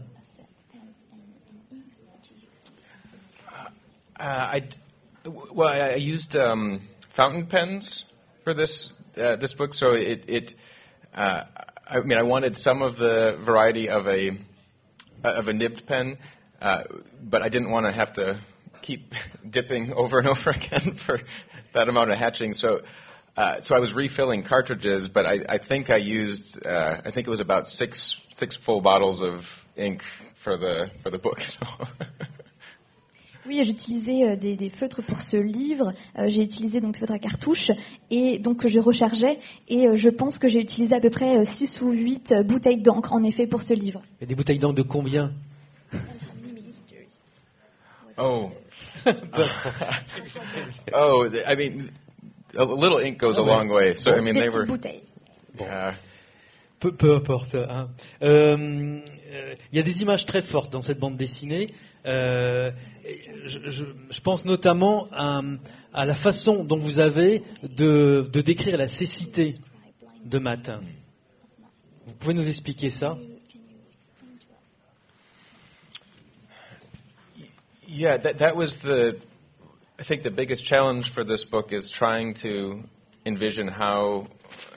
[4.19, 4.63] Uh, I,
[5.53, 6.79] well, I used um,
[7.15, 8.05] fountain pens
[8.43, 10.55] for this uh, this book, so it, it
[11.17, 11.43] uh,
[11.89, 14.31] I mean, I wanted some of the variety of a
[15.23, 16.17] of a nibbed pen,
[16.61, 16.83] uh,
[17.23, 18.39] but I didn't want to have to
[18.83, 19.11] keep
[19.49, 21.19] dipping over and over again for
[21.73, 22.53] that amount of hatching.
[22.53, 22.81] So,
[23.35, 27.27] uh, so I was refilling cartridges, but I, I think I used uh, I think
[27.27, 29.41] it was about six six full bottles of
[29.75, 30.01] ink
[30.43, 31.37] for the for the book.
[31.59, 31.85] So.
[33.47, 35.93] Oui, j'utilisais euh, des, des feutres pour ce livre.
[36.19, 37.71] Euh, j'ai utilisé donc des feutres à cartouche
[38.11, 41.81] et donc je rechargeais et euh, je pense que j'ai utilisé à peu près 6
[41.81, 44.01] ou 8 bouteilles d'encre en effet pour ce livre.
[44.19, 45.31] Et des bouteilles d'encre de combien?
[48.17, 48.49] Oh.
[50.93, 51.91] oh, I mean,
[52.57, 53.95] a little ink goes a long way.
[53.99, 54.65] So I mean, they were.
[54.65, 55.03] bouteilles.
[56.79, 57.55] Peu, peu importe.
[57.55, 57.89] hein.
[58.21, 58.99] Euh,
[59.31, 61.73] euh, Il y a des images très fortes dans cette bande dessinée.
[62.05, 62.71] Euh,
[63.45, 65.41] je, je- je pense notamment à,
[65.93, 69.55] à la façon dont vous avez de, de décrire la cécité
[70.23, 70.69] de Matt.
[72.05, 73.17] Vous pouvez nous expliquer ça?
[77.87, 79.17] Yeah, that that was the.
[79.99, 82.83] I think the biggest challenge for this book is trying to
[83.25, 84.27] envision how.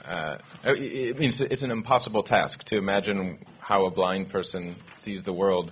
[0.04, 4.76] Uh, I I mean, it's, it's an impossible task to imagine how a blind person
[5.04, 5.70] sees the world,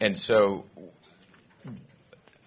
[0.00, 0.64] and so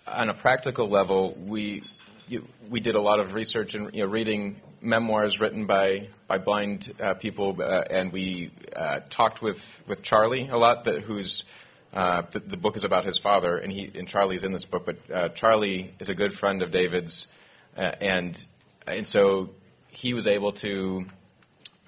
[0.07, 1.83] on a practical level, we
[2.27, 6.37] you, we did a lot of research and you know, reading memoirs written by by
[6.37, 11.43] blind uh, people, uh, and we uh, talked with with Charlie a lot, that, who's
[11.93, 14.85] uh, the, the book is about his father, and he and Charlie's in this book,
[14.85, 17.27] but uh, Charlie is a good friend of David's,
[17.77, 18.37] uh, and
[18.87, 19.49] and so
[19.95, 21.05] he was able to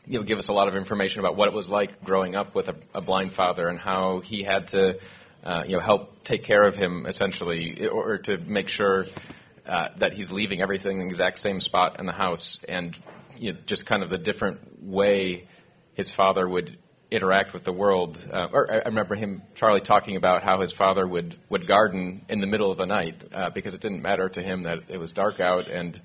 [0.07, 2.55] you know, give us a lot of information about what it was like growing up
[2.55, 4.93] with a, a blind father and how he had to,
[5.43, 9.05] uh, you know, help take care of him essentially, or, to make sure
[9.67, 12.95] uh, that he's leaving everything in the exact same spot in the house, and
[13.35, 15.45] you know, just kind of the different way
[15.95, 16.77] his father would
[17.11, 18.17] interact with the world.
[18.31, 22.25] Uh, or I I remember him, Charlie, talking about how his father would would garden
[22.29, 24.97] in the middle of the night uh, because it didn't matter to him that it
[24.97, 25.99] was dark out, and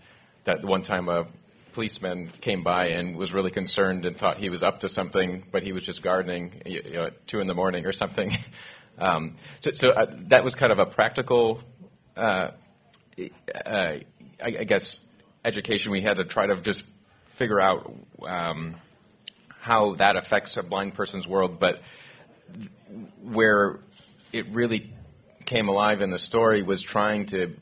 [0.44, 1.26] that one time a
[1.74, 5.62] policeman came by and was really concerned and thought he was up to something, but
[5.62, 8.30] he was just gardening you know, at two in the morning or something.
[8.98, 11.62] Um, so so uh, that was kind of a practical,
[12.14, 12.50] uh, uh,
[13.66, 14.04] I,
[14.40, 14.98] I guess,
[15.46, 16.82] education we had to try to just
[17.38, 17.90] figure out
[18.28, 18.76] um,
[19.48, 21.58] how that affects a blind person's world.
[21.58, 21.76] But
[23.22, 23.80] where
[24.32, 24.92] it really
[25.46, 27.54] came alive in the story was trying to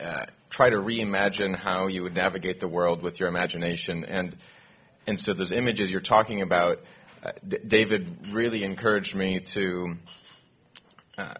[0.00, 4.04] uh, try to reimagine how you would navigate the world with your imagination.
[4.04, 4.36] And
[5.06, 6.78] and so those images you're talking about,
[7.24, 9.94] uh, D- David really encouraged me to,
[11.16, 11.34] uh,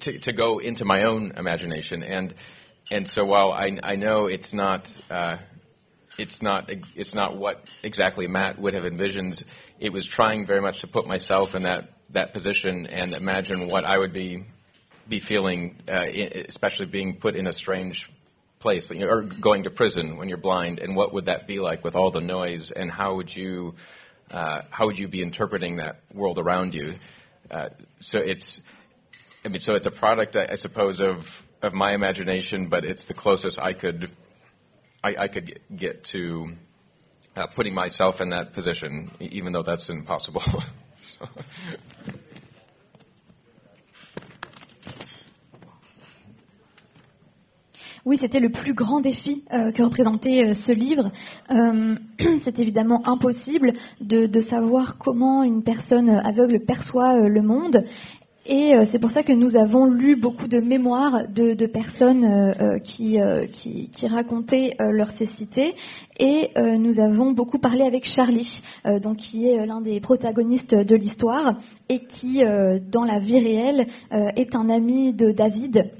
[0.00, 2.02] to to go into my own imagination.
[2.02, 2.34] And
[2.90, 4.86] and so while I I know it's not.
[5.10, 5.36] Uh,
[6.18, 9.42] it's not it's not what exactly Matt would have envisioned.
[9.80, 13.84] It was trying very much to put myself in that that position and imagine what
[13.84, 14.44] I would be
[15.08, 16.04] be feeling, uh,
[16.48, 18.00] especially being put in a strange
[18.60, 21.94] place, or going to prison when you're blind, and what would that be like with
[21.94, 23.74] all the noise, and how would you
[24.30, 26.94] uh, how would you be interpreting that world around you?
[27.50, 27.68] Uh,
[28.00, 28.60] so it's
[29.44, 31.16] I mean, so it's a product, I I suppose, of
[31.62, 34.10] of my imagination, but it's the closest I could
[35.04, 36.52] I, I could get- get to
[37.34, 40.42] uh, putting myself in that position, even though that's impossible.
[41.18, 41.26] so.
[48.04, 51.12] Oui, c'était le plus grand défi euh, que représentait euh, ce livre.
[51.52, 51.94] Euh,
[52.44, 57.84] c'est évidemment impossible de, savoir comment une personne aveugle perçoit le monde.
[58.44, 63.20] Et c'est pour ça que nous avons lu beaucoup de mémoires de, personnes qui,
[63.52, 65.74] qui, racontaient leur cécité.
[66.18, 68.60] Et nous avons beaucoup parlé avec Charlie,
[69.00, 71.54] donc qui est l'un des protagonistes de l'histoire
[71.88, 72.42] et qui,
[72.90, 75.92] dans la vie réelle, est un ami de David.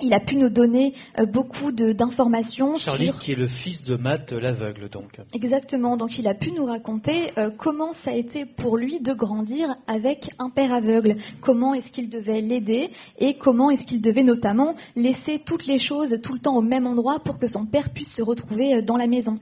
[0.00, 3.96] Il a pu nous donner euh, beaucoup d'informations Charlie, sur qui est le fils de
[3.96, 5.20] Matt l'aveugle, donc.
[5.32, 9.12] Exactement, donc il a pu nous raconter euh, comment ça a été pour lui de
[9.12, 14.22] grandir avec un père aveugle, comment est-ce qu'il devait l'aider et comment est-ce qu'il devait
[14.22, 17.90] notamment laisser toutes les choses tout le temps au même endroit pour que son père
[17.90, 19.38] puisse se retrouver euh, dans la maison.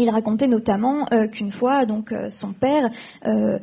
[0.00, 2.88] Il racontait notamment euh, qu'une fois, donc euh, son père
[3.26, 3.58] euh,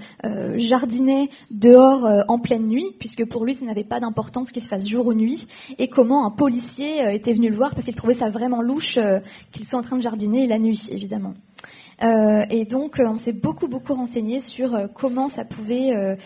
[0.58, 4.86] jardinait dehors en pleine nuit, puisque pour lui, ça n'avait pas d'importance qu'il se fasse
[4.86, 5.48] jour ou nuit,
[5.80, 9.22] et comment un policier était venu le voir parce qu'il trouvait ça vraiment louche euh,
[9.54, 11.34] qu'il soit en train de jardiner la nuit, évidemment.
[12.02, 16.18] Et donc, on s'est beaucoup beaucoup renseigné sur comment ça pouvait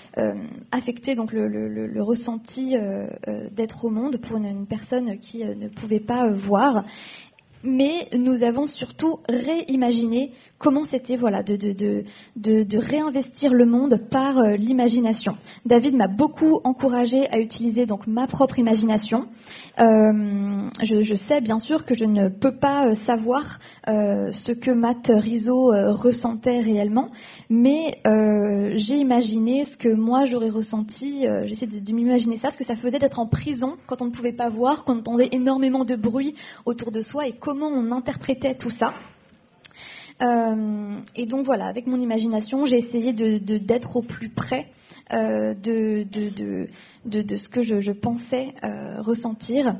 [0.71, 2.75] affecter donc le, ressenti
[3.51, 6.85] d'être au monde pour une, personne qui ne pouvait pas voir
[7.63, 12.03] mais nous avons surtout réimaginé comment c'était voilà de, de,
[12.35, 15.37] de, réinvestir le monde par euh, l'imagination.
[15.65, 19.25] David m'a beaucoup encouragé à utiliser donc ma propre imagination.
[19.79, 25.07] Euh, je, sais bien sûr que je ne peux pas euh, savoir ce que Matt
[25.07, 27.09] Rizzo ressentait réellement,
[27.49, 27.97] mais
[28.75, 31.25] j'ai imaginé ce que moi j'aurais ressenti.
[31.45, 34.33] J'essaie de, m'imaginer ça, ce que ça faisait d'être en prison quand on ne pouvait
[34.33, 38.55] pas voir, quand on entendait énormément de bruit autour de soi et comment on interprétait
[38.55, 38.93] tout ça.
[40.21, 44.67] Euh, et donc voilà, avec mon imagination, j'ai essayé de, d'être au plus près
[45.13, 46.03] euh, de,
[47.05, 49.75] de, ce que je, pensais euh, ressentir,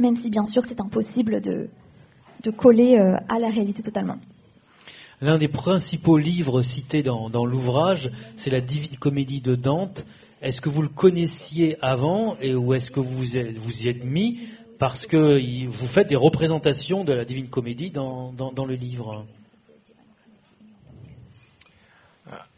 [0.00, 1.68] même si bien sûr c'est impossible de,
[2.56, 4.16] coller à la réalité totalement.
[5.20, 10.02] L'un des principaux livres cités dans, dans l'ouvrage, c'est la Divine Comédie de Dante.
[10.40, 13.34] Est-ce que vous le connaissiez avant et où est-ce que vous vous
[13.82, 14.40] y êtes mis?
[14.78, 19.26] Parce que vous faites des représentations de la Divine Comédie dans, dans le livre.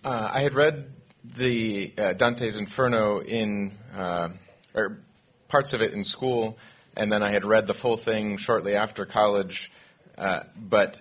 [0.03, 0.87] Uh, I had read
[1.37, 4.29] the uh, Dante's Inferno in uh,
[4.75, 5.01] or
[5.51, 6.57] parts of it in school,
[6.97, 9.55] and then I had read the full thing shortly after college.
[10.17, 10.97] Uh, but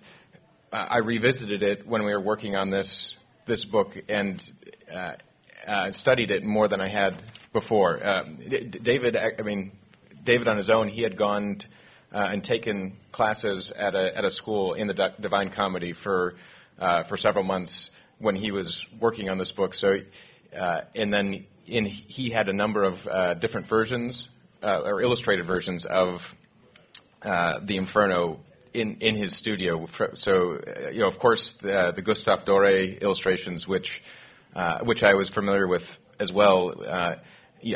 [0.74, 3.16] uh, I revisited it when we were working on this
[3.48, 4.42] this book and
[4.94, 8.06] uh, studied it more than I had before.
[8.06, 8.38] Um,
[8.84, 9.72] David, I mean,
[10.26, 11.66] David on his own, he had gone t-
[12.14, 16.34] uh, and taken classes at a at a school in the Divine Comedy for
[16.78, 18.68] uh, for several months when he was
[19.00, 19.74] working on this book.
[19.74, 19.96] So,
[20.58, 24.28] uh, and then in, he had a number of uh, different versions
[24.62, 26.20] uh, or illustrated versions of
[27.22, 28.40] uh, the Inferno
[28.74, 29.88] in in his studio.
[30.16, 33.88] So, uh, you know, of course, the, the Gustave Doré illustrations, which
[34.56, 35.84] uh, which I was familiar with
[36.20, 36.74] as well.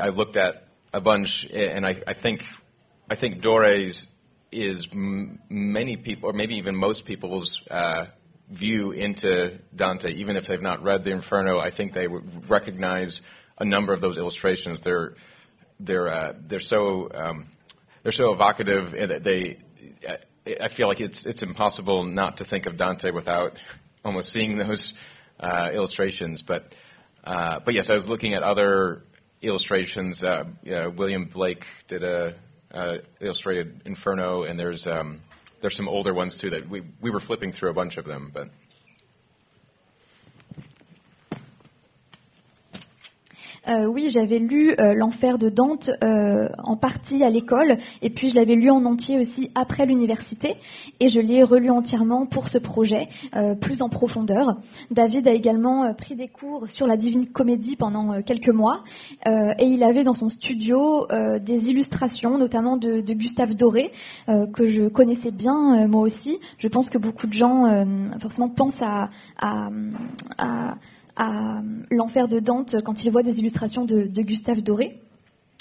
[0.01, 2.41] I looked at a bunch, and I, I think
[3.09, 4.07] I think Dore's
[4.51, 8.05] is m- many people, or maybe even most people's uh,
[8.57, 10.11] view into Dante.
[10.13, 13.19] Even if they've not read the Inferno, I think they would recognize
[13.59, 14.79] a number of those illustrations.
[14.83, 15.13] They're
[15.79, 17.47] they're uh, they're so um,
[18.03, 19.59] they're so evocative that they.
[20.45, 23.53] I feel like it's it's impossible not to think of Dante without
[24.03, 24.93] almost seeing those
[25.39, 26.43] uh, illustrations.
[26.45, 26.65] But
[27.23, 29.03] uh, but yes, I was looking at other
[29.41, 30.21] illustrations.
[30.23, 30.45] Uh,
[30.97, 32.35] William Blake did a
[32.73, 35.21] uh, illustrated Inferno, and there's um,
[35.63, 38.29] there's some older ones too that we we were flipping through a bunch of them,
[38.31, 38.49] but.
[43.69, 48.29] Euh, oui, j'avais lu euh, L'Enfer de Dante euh, en partie à l'école, et puis
[48.29, 50.55] je l'avais lu en entier aussi après l'université,
[50.99, 54.57] et je l'ai relu entièrement pour ce projet, euh, plus en profondeur.
[54.91, 58.83] David a également euh, pris des cours sur la Divine Comédie pendant euh, quelques mois,
[59.25, 61.07] et il avait dans son studio
[61.39, 63.91] des illustrations, notamment de, de Gustave Doré,
[64.27, 66.39] que je connaissais bien moi aussi.
[66.57, 67.85] Je pense que beaucoup de gens
[68.19, 69.69] forcément pensent à, à,
[70.37, 70.75] à
[71.15, 74.97] à l'enfer de Dante quand il voit des illustrations de, de, Gustave Doré.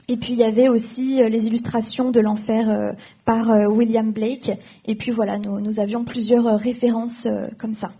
[0.08, 2.92] Et puis il y avait aussi euh, les illustrations de l'enfer euh,
[3.24, 4.50] par euh, William Blake.
[4.86, 7.26] Et puis voilà, nous, nous avions plusieurs références
[7.58, 7.92] comme ça.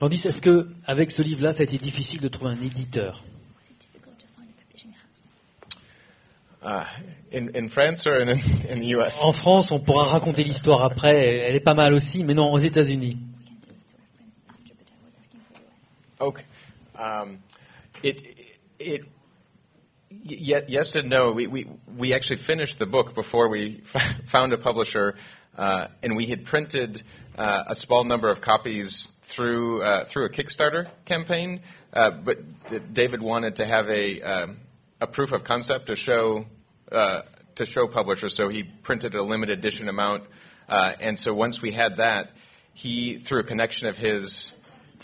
[0.00, 3.22] Landis, est-ce que avec ce livre-là, ça a été difficile de trouver un éditeur?
[7.32, 8.28] In, in France or in,
[8.70, 9.12] in the US?
[9.20, 11.46] En France, on pourra raconter l'histoire après.
[11.46, 13.18] Elle est pas mal aussi, mais non, aux États-Unis.
[16.24, 16.42] Okay.
[16.98, 17.40] Um,
[18.02, 18.16] it,
[18.78, 19.02] it,
[20.10, 21.32] it, yes and no.
[21.32, 23.82] We, we, we actually finished the book before we
[24.32, 25.16] found a publisher,
[25.58, 27.02] uh, and we had printed
[27.36, 29.06] uh, a small number of copies
[29.36, 31.60] through uh, through a Kickstarter campaign.
[31.92, 32.38] Uh, but
[32.94, 34.56] David wanted to have a um,
[35.02, 36.46] a proof of concept to show
[36.90, 37.20] uh,
[37.56, 40.24] to show publishers, so he printed a limited edition amount.
[40.70, 42.28] Uh, and so once we had that,
[42.72, 44.52] he through a connection of his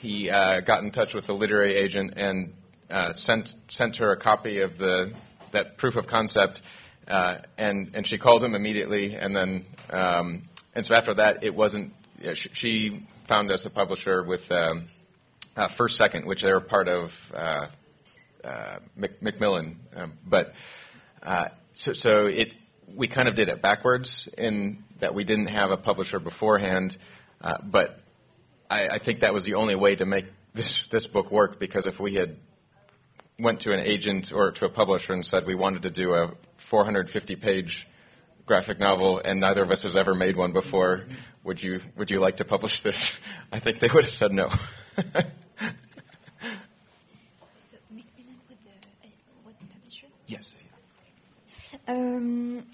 [0.00, 2.52] he uh, got in touch with the literary agent and
[2.90, 5.12] uh, sent sent her a copy of the
[5.52, 6.60] that proof of concept,
[7.06, 11.54] uh, and and she called him immediately, and then um, and so after that, it
[11.54, 11.92] wasn't.
[12.54, 14.88] She, found us a publisher with um,
[15.56, 17.66] uh, First Second, which they were part of uh,
[18.42, 20.48] uh, Mac- Macmillan, um, but
[21.22, 21.44] uh,
[21.76, 22.48] so so it
[22.96, 26.96] we kind of did it backwards in that we didn't have a publisher beforehand,
[27.40, 28.00] uh, but
[28.70, 31.86] I, I think that was the only way to make this this book work because
[31.86, 32.36] if we had
[33.38, 36.30] went to an agent or to a publisher and said we wanted to do a
[36.70, 37.86] 450 page
[38.46, 41.04] graphic novel and neither of us has ever made one before
[41.44, 42.96] would you would you like to publish this?
[43.52, 44.48] I think they would have said no.
[50.26, 50.48] Yes.
[51.88, 52.64] Um,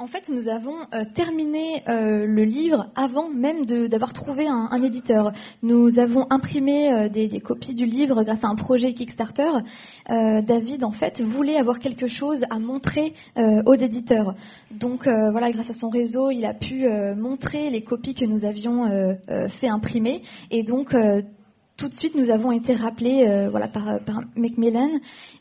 [0.00, 5.32] En fait, nous avons euh, terminé euh, le livre avant même d'avoir trouvé un, éditeur.
[5.64, 9.50] Nous avons imprimé euh, des, des copies du livre grâce à un projet Kickstarter.
[10.08, 14.34] David, en fait, voulait avoir quelque chose à montrer aux éditeurs.
[14.70, 18.88] Donc, voilà, grâce à son réseau, il a pu montrer les copies que nous avions
[19.60, 20.22] fait imprimer.
[20.50, 20.94] Et donc,
[21.78, 23.84] tout de suite, nous avons été rappelés euh, voilà, par,
[24.36, 24.90] Macmillan.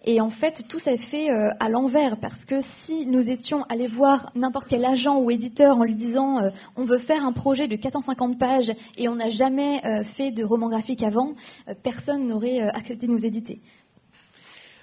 [0.05, 3.87] Et en fait, tout s'est fait euh, à l'envers, parce que si nous étions allés
[3.87, 7.67] voir n'importe quel agent ou éditeur en lui disant euh, on veut faire un projet
[7.67, 11.33] de 450 pages et on n'a jamais euh, fait de roman graphique avant,
[11.67, 13.59] euh, personne n'aurait euh, accepté de nous éditer.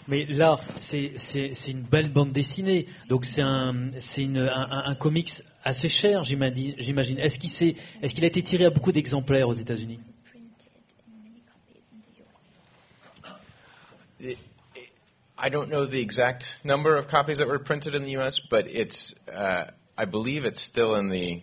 [0.08, 0.58] Mais là,
[0.90, 1.14] c'est
[1.68, 3.72] une belle bande dessinée, donc c'est un,
[4.04, 5.30] un, comics
[5.62, 7.18] assez cher, j'imagine.
[7.18, 10.00] Est-ce qu'il qu'il a été tiré à beaucoup d'exemplaires aux États-Unis?
[15.44, 18.64] I don't know the exact number of copies that were printed in the U.S., but
[18.66, 19.64] it's, uh,
[19.94, 21.42] I believe it's still in the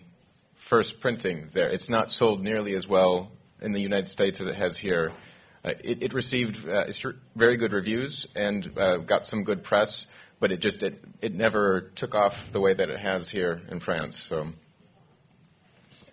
[0.68, 1.70] first printing there.
[1.70, 3.30] It's not sold nearly as well
[3.60, 5.12] in the United States as it has here.
[5.64, 6.82] Uh, it, it received uh,
[7.36, 10.06] very good reviews and uh, got some good press,
[10.40, 13.78] but it just it, it never took off the way that it has here in
[13.78, 14.16] France.
[14.28, 14.46] So.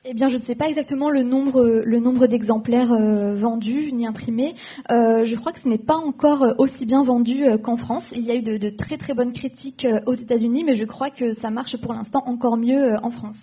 [0.06, 4.56] Eh bien, je ne sais pas exactement le nombre, d'exemplaires euh, vendus ni imprimés.
[4.90, 8.06] Euh, je crois que ce n'est pas encore euh, aussi bien vendu qu'en France.
[8.16, 11.34] Il y a eu de, très très bonnes critiques aux États-Unis, mais je crois que
[11.36, 13.36] ça marche pour l'instant encore mieux en France.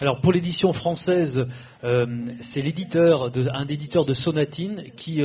[0.00, 1.46] Alors pour l'édition française,
[1.82, 5.20] c'est l'éditeur, un éditeur de Sonatine qui,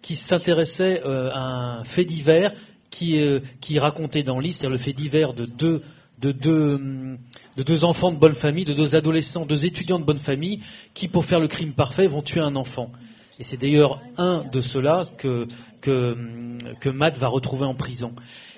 [0.00, 2.54] qui s'intéressait à un fait divers
[2.90, 3.20] qui,
[3.60, 5.82] qui raconté dans le livre, c'est-à-dire le fait divers de deux,
[6.22, 6.78] de, deux,
[7.56, 10.60] de deux enfants de bonne famille, de deux adolescents, deux étudiants de bonne famille,
[10.94, 12.90] qui pour faire le crime parfait vont tuer un enfant.
[13.38, 15.46] Et c'est d'ailleurs un de ceux-là que,
[15.80, 18.12] que, Matt va retrouver en prison.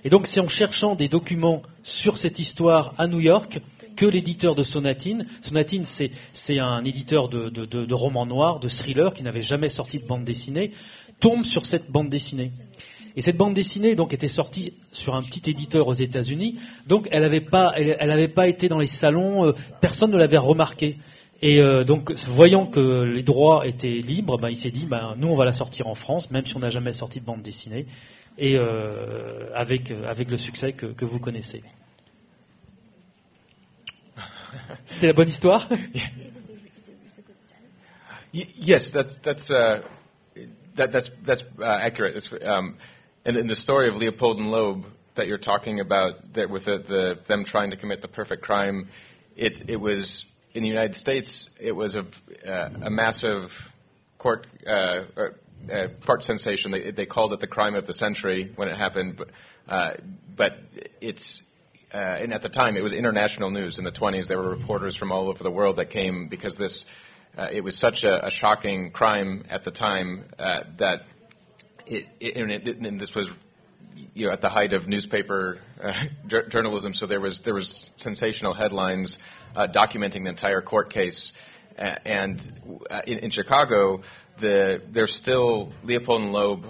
[0.05, 3.61] Et donc c'est en cherchant des documents sur cette histoire à New York
[3.97, 9.15] que l'éditeur de Sonatine, Sonatine c'est, un éditeur de, de- de romans noirs, de thrillers,
[9.15, 10.73] qui n'avait jamais sorti de bande dessinée,
[11.21, 12.51] tombe sur cette bande dessinée.
[13.17, 17.23] Et cette bande dessinée donc était sortie sur un petit éditeur aux États-Unis, donc elle
[17.23, 20.97] n'avait pas, elle, elle avait pas été dans les salons, euh, personne ne l'avait remarqué.
[21.43, 25.29] Et euh, donc, voyant que les droits étaient libres, ben, il s'est dit, ben, nous,
[25.29, 27.87] on va la sortir en France, même si on n'a jamais sorti de bande dessinée,
[28.39, 31.63] et euh, avec, avec le succès que, que vous connaissez.
[35.01, 35.69] C'est la bonne histoire?
[38.33, 39.81] Yes, that's that's uh,
[40.77, 42.17] that, that's that's uh, accurate.
[42.43, 42.75] Um,
[43.25, 44.85] and in the story of Leopold and Loeb
[45.17, 48.89] that you're talking about, that with the, the them trying to commit the perfect crime,
[49.37, 51.49] it it was in the United States.
[51.61, 52.05] It was a
[52.51, 53.49] uh, a massive
[54.19, 55.03] court uh, uh,
[55.73, 56.71] uh, court sensation.
[56.71, 59.29] They they called it the crime of the century when it happened, but
[59.73, 59.95] uh,
[60.37, 60.53] but
[61.01, 61.41] it's
[61.93, 63.79] uh, and at the time it was international news.
[63.79, 66.85] In the 20s, there were reporters from all over the world that came because this
[67.39, 71.01] uh, it was such a, a shocking crime at the time uh, that
[71.87, 73.29] it, it, and, it, and this was
[74.13, 75.93] you know at the height of newspaper uh,
[76.27, 76.95] jour- journalism.
[76.95, 79.17] So there was there was sensational headlines
[79.55, 81.33] uh, documenting the entire court case.
[81.79, 82.41] Uh, and
[83.07, 84.01] in, in Chicago,
[84.41, 86.65] the there's still Leopold and Loeb.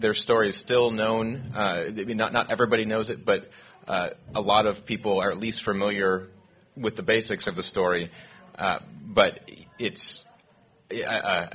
[0.00, 1.52] Their story is still known.
[1.54, 3.42] Uh, I mean, not not everybody knows it, but
[3.86, 6.28] uh, a lot of people are at least familiar
[6.76, 8.10] with the basics of the story.
[8.56, 8.78] Uh,
[9.14, 9.40] but
[9.78, 10.24] it's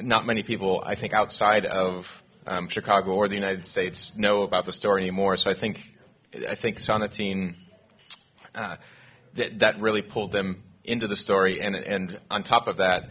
[0.02, 2.04] not many people, I think, outside of
[2.46, 5.38] um, Chicago or the United States know about the story anymore.
[5.38, 5.78] So I think
[6.36, 7.56] I think Sonatine
[8.54, 8.76] uh,
[9.38, 13.04] that that really pulled them into the story, and and on top of that,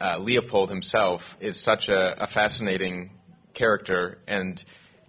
[0.00, 3.10] uh, Leopold himself is such a, a fascinating
[3.54, 4.60] character, and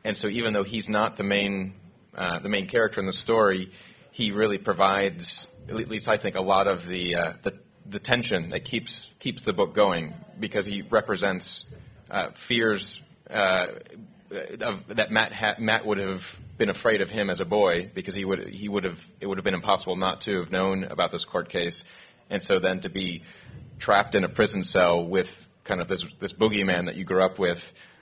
[0.04, 1.74] and so even though he's not the main
[2.16, 3.70] uh, the main character in the story,
[4.12, 7.52] he really provides, at least I think, a lot of the uh, the,
[7.92, 11.66] the tension that keeps keeps the book going because he represents
[12.10, 13.00] uh, fears
[13.30, 13.66] uh,
[14.62, 16.20] of, that Matt ha- Matt would have
[16.58, 19.38] been afraid of him as a boy because he would he would have it would
[19.38, 21.82] have been impossible not to have known about this court case,
[22.30, 23.22] and so then to be
[23.80, 25.28] trapped in a prison cell with
[25.66, 27.58] kind of this this boogeyman that you grew up with,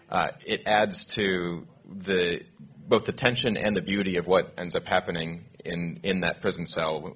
[0.10, 1.66] uh, it adds to
[2.06, 2.40] the
[2.88, 6.68] both the tension and the beauty of what ends up happening in in that prison
[6.68, 7.16] cell.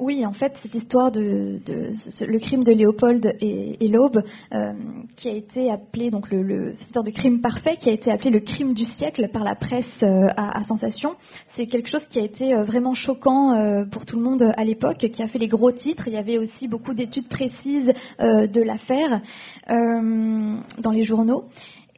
[0.00, 1.92] Oui, en fait, cette histoire de, de
[2.26, 4.22] le crime de Léopold et, et l'Aube,
[4.54, 4.72] euh,
[5.16, 8.30] qui a été appelé donc le, le histoire de crime parfait, qui a été appelé
[8.30, 11.16] le crime du siècle par la presse euh, à, à sensation,
[11.54, 14.64] c'est quelque chose qui a été euh, vraiment choquant euh, pour tout le monde à
[14.64, 16.04] l'époque, qui a fait les gros titres.
[16.06, 19.20] Il y avait aussi beaucoup d'études précises euh, de l'affaire
[19.68, 21.44] euh, dans les journaux.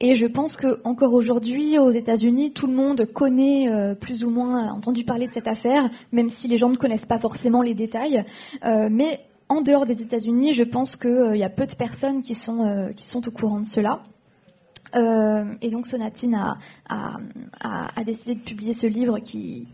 [0.04, 4.30] Et je pense que encore aujourd'hui, aux États-Unis, tout le monde connaît euh, plus ou
[4.30, 7.74] moins entendu parler de cette affaire, même si les gens ne connaissent pas forcément les
[7.74, 8.24] détails.
[8.64, 12.34] Euh, mais en dehors des États-Unis, je pense qu'il y a peu de personnes qui
[12.34, 14.00] sont au courant de cela.
[14.94, 16.38] Euh, et donc Sonatine
[16.88, 19.66] a, décidé de publier ce livre qui,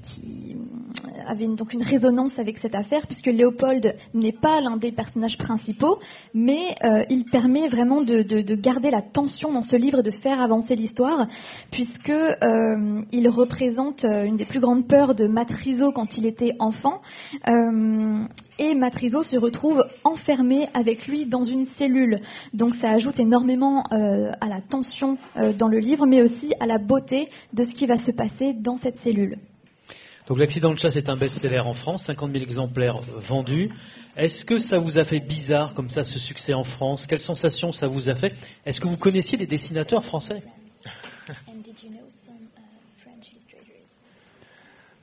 [1.27, 5.39] avait une, donc une résonance avec cette affaire, puisque Léopold n'est pas l'un des personnages
[5.39, 5.99] principaux,
[6.35, 10.41] mais euh, il permet vraiment de, garder la tension dans ce livre et de faire
[10.41, 11.27] avancer l'histoire,
[11.71, 17.01] puisque euh, il représente une des plus grandes peurs de Matrizo quand il était enfant.
[18.59, 22.21] Et Matrizo se retrouve enfermé avec lui dans une cellule.
[22.53, 26.67] Donc ça ajoute énormément euh, à la tension euh, dans le livre, mais aussi à
[26.67, 29.39] la beauté de ce qui va se passer dans cette cellule.
[30.27, 33.71] Donc l'accident de chasse est un best-seller en France, 50 000 exemplaires vendus.
[34.17, 37.07] Est-ce que ça vous a fait bizarre comme ça ce succès en France?
[37.07, 38.35] Quelle sensation ça vous a fait?
[38.67, 40.43] Est-ce que vous connaissiez des dessinateurs français?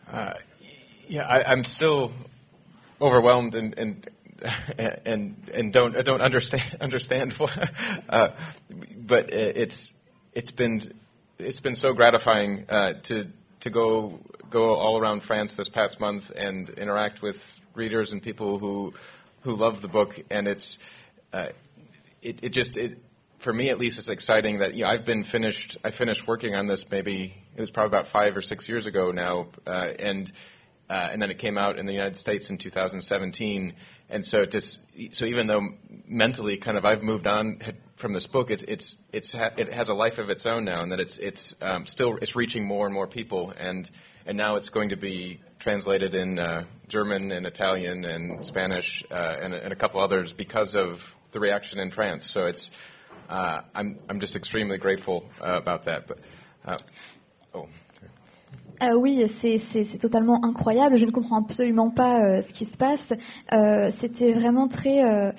[0.08, 0.34] Uh,
[1.10, 2.12] yeah, I, I'm still
[3.01, 4.09] overwhelmed and and
[5.05, 7.33] and and don't don't understand understand
[8.09, 8.27] uh,
[9.07, 9.91] but it's
[10.33, 10.93] it's been
[11.39, 13.25] it's been so gratifying uh, to
[13.61, 14.19] to go
[14.51, 17.35] go all around France this past month and interact with
[17.73, 18.93] readers and people who
[19.43, 20.09] who love the book.
[20.29, 20.77] And it's
[21.33, 21.47] uh,
[22.21, 22.97] it it just it
[23.43, 26.55] for me at least it's exciting that you know I've been finished I finished working
[26.55, 30.31] on this maybe it was probably about five or six years ago now uh, and
[30.89, 33.73] uh, and then it came out in the United States in 2017.
[34.09, 34.77] And so, just,
[35.13, 35.61] so even though
[36.07, 37.59] mentally, kind of, I've moved on
[37.99, 40.83] from this book, it's it's it's ha- it has a life of its own now,
[40.83, 43.89] and that it's it's um, still it's reaching more and more people, and
[44.27, 49.38] and now it's going to be translated in uh, German and Italian and Spanish uh,
[49.41, 50.97] and, and a couple others because of
[51.33, 52.29] the reaction in France.
[52.31, 52.69] So it's
[53.27, 56.07] uh, I'm I'm just extremely grateful uh, about that.
[56.07, 56.19] But
[56.63, 56.77] uh.
[58.84, 60.97] Euh, oui, c'est totalement incroyable.
[60.97, 63.13] Je ne comprends absolument pas euh, ce qui se passe.
[63.53, 65.32] Euh, C'était vraiment très, euh,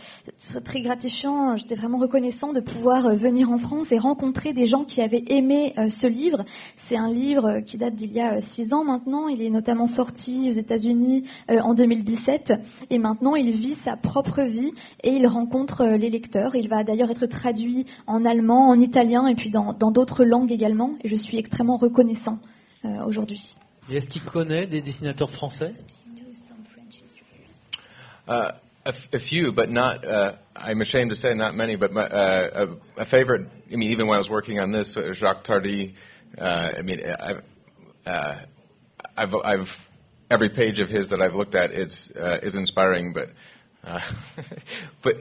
[0.65, 1.55] très gratifiant.
[1.57, 5.75] J'étais vraiment reconnaissant de pouvoir venir en France et rencontrer des gens qui avaient aimé
[6.01, 6.45] ce livre.
[6.89, 9.29] C'est un livre qui date d'il y a six ans maintenant.
[9.29, 12.53] Il est notamment sorti aux États-Unis en 2017
[12.91, 14.73] et maintenant il vit sa propre vie
[15.03, 16.55] et il rencontre les lecteurs.
[16.55, 20.93] Il va d'ailleurs être traduit en allemand, en italien et puis dans d'autres langues également.
[21.05, 22.39] Et je suis extrêmement reconnaissant.
[22.85, 23.41] Euh, aujourd'hui.
[23.91, 25.75] Est-ce qu'il connaît des dessinateurs français?
[28.29, 28.51] Uh,
[28.85, 30.05] a, a, few, but not.
[30.05, 32.67] Uh, I'm ashamed to say not many, but my, uh,
[32.99, 33.47] a, a, favorite.
[33.73, 35.95] I mean, even when I was working on this, uh, Jacques Tardy.
[36.37, 36.45] Uh,
[36.79, 37.43] I mean, I've,
[38.05, 38.35] uh,
[39.17, 39.67] I've, I've
[40.29, 41.93] every page of his that I've looked at is
[42.43, 43.29] is inspiring, but
[45.05, 45.15] but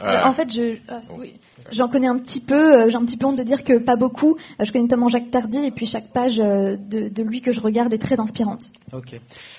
[0.00, 1.34] Euh, en fait, je, euh, oui,
[1.72, 2.82] j'en connais un petit peu.
[2.82, 4.36] Euh, j'ai un petit peu honte de dire que pas beaucoup.
[4.60, 7.92] Je connais notamment Jacques Tardy et puis chaque page de, de, lui que je regarde
[7.92, 8.62] est très inspirante.
[8.92, 9.14] Ok.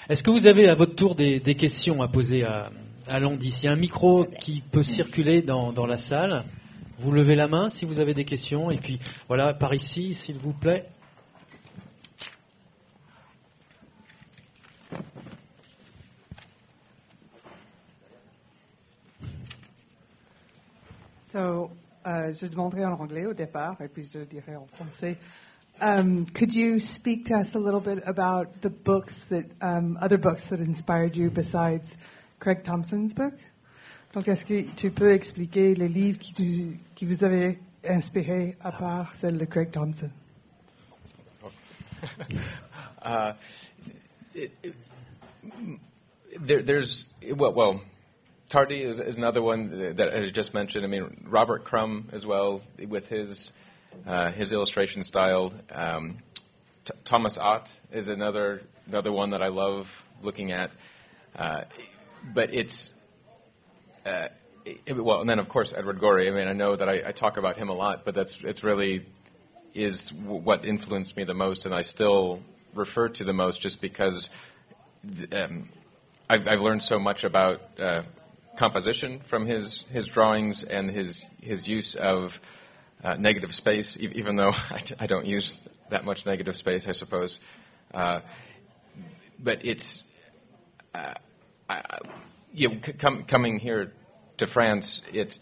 [0.09, 2.69] Est-ce que vous avez à votre tour des, des questions à poser à,
[3.07, 6.43] à Landis Il y a un micro qui peut circuler dans, dans la salle.
[6.99, 8.71] Vous levez la main si vous avez des questions.
[8.71, 10.85] Et puis voilà, par ici, s'il vous plaît.
[21.37, 21.69] So,
[22.03, 25.17] uh, je demanderai en anglais au départ, et puis je dirai en français.
[25.79, 30.17] Um, could you speak to us a little bit about the books that, um, other
[30.17, 31.85] books that inspired you besides
[32.39, 33.35] Craig Thompson's book?
[34.15, 37.23] Donc, est-ce que tu peux expliquer les livres qui, tu, qui vous
[37.83, 40.09] inspiré à part celle de Craig Thompson?
[43.03, 43.33] uh,
[44.33, 44.73] it, it,
[46.47, 47.05] there, there's
[47.37, 47.81] well, well
[48.51, 50.85] Tardy is, is, another one that I just mentioned.
[50.85, 53.37] I mean, Robert Crumb as well with his
[54.07, 55.51] uh, his illustration style.
[55.73, 56.19] Um,
[56.85, 59.85] T- Thomas Ott is another another one that I love
[60.21, 60.71] looking at.
[61.35, 61.63] Uh,
[62.33, 62.91] but it's
[64.05, 64.27] uh,
[64.65, 66.29] it, well, and then of course Edward Gorey.
[66.29, 68.63] I mean, I know that I, I talk about him a lot, but that's it's
[68.63, 69.05] really
[69.75, 72.39] is w- what influenced me the most, and I still
[72.73, 74.29] refer to the most just because
[75.33, 75.69] um,
[76.29, 78.03] I've, I've learned so much about uh,
[78.57, 82.29] composition from his, his drawings and his, his use of
[83.03, 84.51] uh, negative space, e- even though
[84.99, 85.51] I, don't use
[85.91, 87.37] that much negative space, I suppose.
[87.93, 88.19] Uh,
[89.39, 90.01] but it's,
[90.95, 91.13] uh,
[91.69, 91.81] I,
[92.51, 93.93] you know, c- com- coming here
[94.39, 95.37] to France, it's,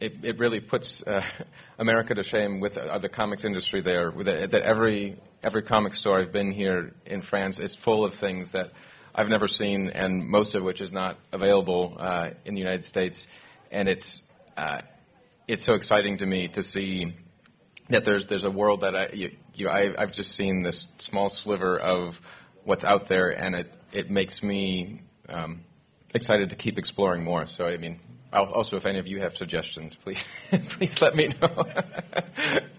[0.00, 1.20] it, it really puts uh,
[1.78, 4.10] America to shame with the comics industry there.
[4.10, 8.66] That every every comic store I've been here in France is full of things that
[9.16, 13.16] I've never seen, and most of which is not available uh, in the United States.
[13.72, 14.20] And it's
[14.58, 14.82] uh,
[15.48, 17.16] it's so exciting to me to see
[17.88, 21.32] that there's there's a world that I you, you I, I've just seen this small
[21.44, 22.12] sliver of
[22.64, 25.00] what's out there, and it it makes me
[25.30, 25.62] um,
[26.14, 27.46] excited to keep exploring more.
[27.56, 27.98] So I mean,
[28.34, 30.18] I'll, also if any of you have suggestions, please
[30.78, 31.64] please let me know.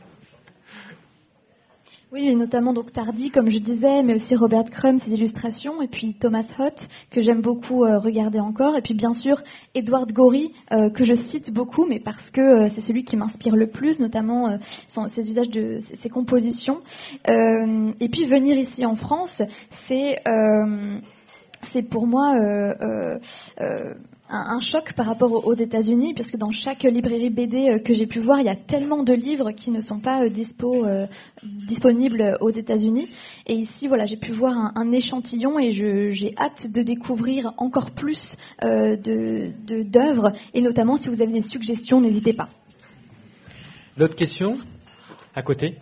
[2.13, 5.89] Oui, et notamment donc Tardy, comme je disais, mais aussi Robert Crumb, ses illustrations, et
[5.89, 9.41] puis Thomas Hott, que j'aime beaucoup euh, regarder encore, et puis bien sûr
[9.75, 13.57] Edward Gorey, euh, que je cite beaucoup, mais parce que euh, c'est celui qui m'inspire
[13.57, 14.57] le plus, notamment euh,
[14.93, 16.79] son- ses usages de ses compositions.
[17.27, 19.41] Et puis venir ici en France,
[19.89, 20.21] c'est
[21.73, 22.35] c'est pour moi
[24.29, 27.93] un, un choc par rapport aux, aux États-Unis, puisque dans chaque librairie BD euh, que
[27.93, 30.85] j'ai pu voir, il y a tellement de livres qui ne sont pas euh, dispo,
[30.85, 31.07] euh,
[31.43, 33.07] disponibles aux États-Unis.
[33.45, 37.53] Et ici, voilà, j'ai pu voir un, un échantillon et je- j'ai hâte de découvrir
[37.57, 38.19] encore plus
[38.63, 40.31] euh, de de- d'œuvres.
[40.53, 42.49] et notamment, si vous avez des suggestions, n'hésitez pas.
[43.97, 44.57] D'autres questions
[45.35, 45.77] À côté?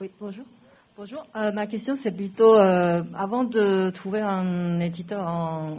[0.00, 0.44] Oui, bonjour.
[1.00, 1.26] Bonjour.
[1.34, 5.26] Euh, ma question, c'est plutôt euh, avant de trouver un éditeur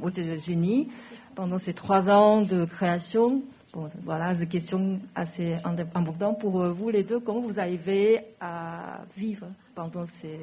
[0.01, 0.89] aux États-Unis,
[1.35, 3.43] pendant ces trois ans de création,
[4.03, 7.19] voilà, c'est une question assez importante pour euh, vous les deux.
[7.19, 9.45] Comment vous arrivez à vivre
[9.75, 10.39] pendant ces,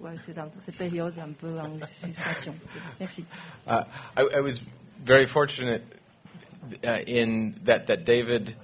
[0.00, 0.34] ouais, ces,
[0.66, 2.54] ces périodes un peu en situation
[3.00, 3.24] Merci.
[3.66, 3.82] Uh,
[4.16, 4.54] I, I was
[5.04, 5.82] very fortunate
[6.84, 8.54] uh, in that that David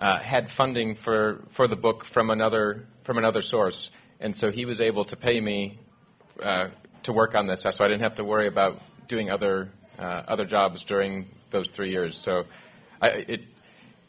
[0.00, 3.90] uh, had funding for for the book from another from another source,
[4.20, 5.78] and so he was able to pay me
[6.42, 6.68] uh,
[7.04, 7.62] to work on this.
[7.62, 8.76] So I didn't have to worry about
[9.08, 12.18] doing other uh, other jobs during those three years.
[12.24, 12.44] So
[13.00, 13.40] I, it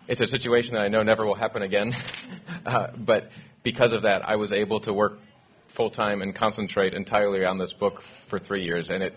[0.08, 1.94] it's a situation that I know never will happen again,
[2.66, 3.30] uh, but
[3.64, 5.14] because of that, I was able to work
[5.78, 7.96] full time and concentrate entirely on this book
[8.30, 9.14] for three years, and it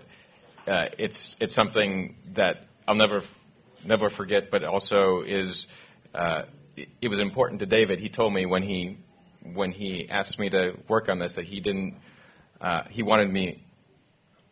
[0.67, 3.23] uh, it's it's something that I'll never
[3.85, 5.67] never forget, but also is
[6.15, 6.43] uh,
[6.77, 7.99] it, it was important to David.
[7.99, 8.99] He told me when he
[9.55, 11.97] when he asked me to work on this that he didn't
[12.61, 13.65] uh, he wanted me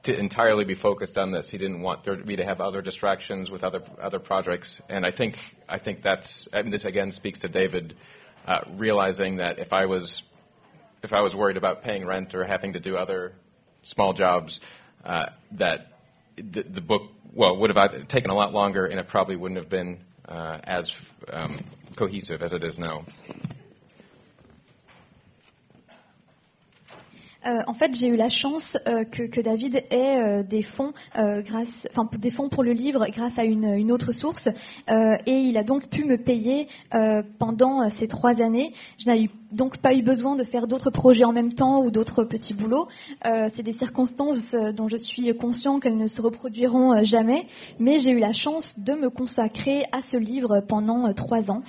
[0.05, 1.47] to entirely be focused on this.
[1.51, 5.05] He didn't want there to me to have other distractions with other other projects, and
[5.05, 5.37] I think
[5.69, 7.95] I think that's and this again speaks to David
[8.47, 10.23] uh, realizing that if I was
[11.03, 13.33] if I was worried about paying rent or having to do other
[13.85, 14.59] small jobs,
[15.05, 15.27] uh,
[15.59, 15.87] that
[16.37, 17.03] the, the book
[17.35, 20.91] well would have taken a lot longer, and it probably wouldn't have been uh, as
[21.33, 21.65] um,
[21.99, 23.05] cohesive as it is now.
[27.47, 30.93] Euh, en fait, j'ai eu la chance euh, que, que David ait euh, des fonds,
[31.17, 34.47] euh, grâce, enfin des fonds pour le livre grâce à une, une autre source,
[34.91, 38.73] euh, et il a donc pu me payer euh, pendant ces trois années.
[38.99, 39.11] Je
[39.53, 42.89] donc pas eu besoin de faire d'autres projets en même temps ou d'autres petits boulots.
[43.27, 47.47] Euh, C'est des circonstances euh, dont je suis conscient qu'elles ne se reproduiront euh, jamais,
[47.79, 51.63] mais j'ai eu la chance de me consacrer à ce livre pendant trois ans.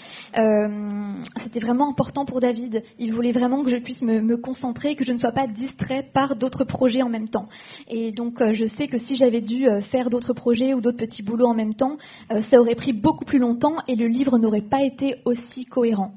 [1.43, 2.83] C'était vraiment important pour David.
[2.99, 6.07] Il voulait vraiment que je puisse me, me concentrer, que je ne sois pas distrait
[6.13, 7.47] par d'autres projets en même temps.
[7.87, 11.47] Et donc, je sais que si j'avais dû faire d'autres projets ou d'autres petits boulots
[11.47, 11.97] en même temps,
[12.49, 16.11] ça aurait pris beaucoup plus longtemps et le livre n'aurait pas été aussi cohérent.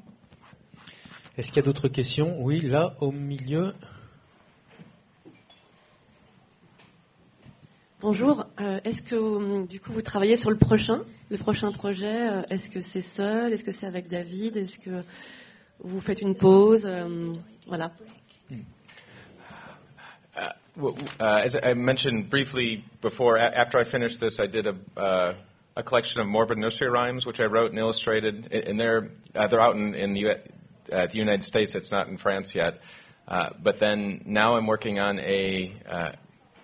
[1.36, 3.74] Est-ce qu'il y a d'autres questions Oui, là, au milieu.
[8.00, 8.46] Bonjour.
[8.60, 12.42] Euh, Est-ce que hum, du coup vous travaillez sur le prochain, le prochain projet euh,
[12.50, 15.02] Est-ce que c'est seul Est-ce que c'est avec David Est-ce que
[15.80, 17.34] vous faites une pause euh,
[17.66, 17.90] Voilà.
[20.36, 24.74] Uh, well, uh, as I mentioned briefly before, after I finished this, I did a,
[24.96, 25.34] uh,
[25.76, 28.52] a collection of morbid nursery rhymes, which I wrote and illustrated.
[28.52, 30.36] And they're uh, they're out in, in the,
[30.92, 31.72] uh, the United States.
[31.74, 32.74] It's not in France yet.
[33.26, 36.12] Uh, but then now I'm working on a uh,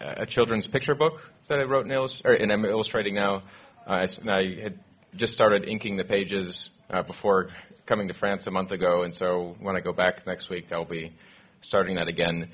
[0.01, 1.15] a children's picture book
[1.49, 3.43] that I wrote and, illus- or, and I'm illustrating now.
[3.87, 4.79] Uh, I I had
[5.17, 7.49] just started inking the pages uh, before
[7.87, 10.85] coming to France a month ago, and so when I go back next week, I'll
[10.85, 11.13] be
[11.63, 12.49] starting that again.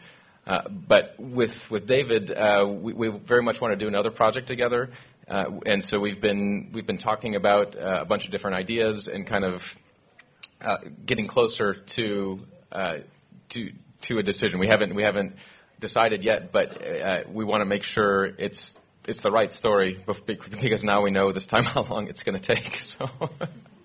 [0.47, 4.47] Uh, but with with David, uh, we, we very much want to do another project
[4.47, 4.91] together,
[5.29, 9.09] uh, and so we've been we've been talking about uh, a bunch of different ideas
[9.13, 9.61] and kind of
[10.61, 10.77] uh,
[11.07, 12.39] getting closer to
[12.73, 12.95] uh,
[13.51, 13.71] to
[14.09, 14.59] to a decision.
[14.59, 15.35] We haven't we haven't
[15.81, 18.73] decided yet, but uh, we want to make sure it's
[19.05, 22.47] it's the right story because now we know this time how long it's going to
[22.47, 22.73] take.
[22.99, 23.29] So.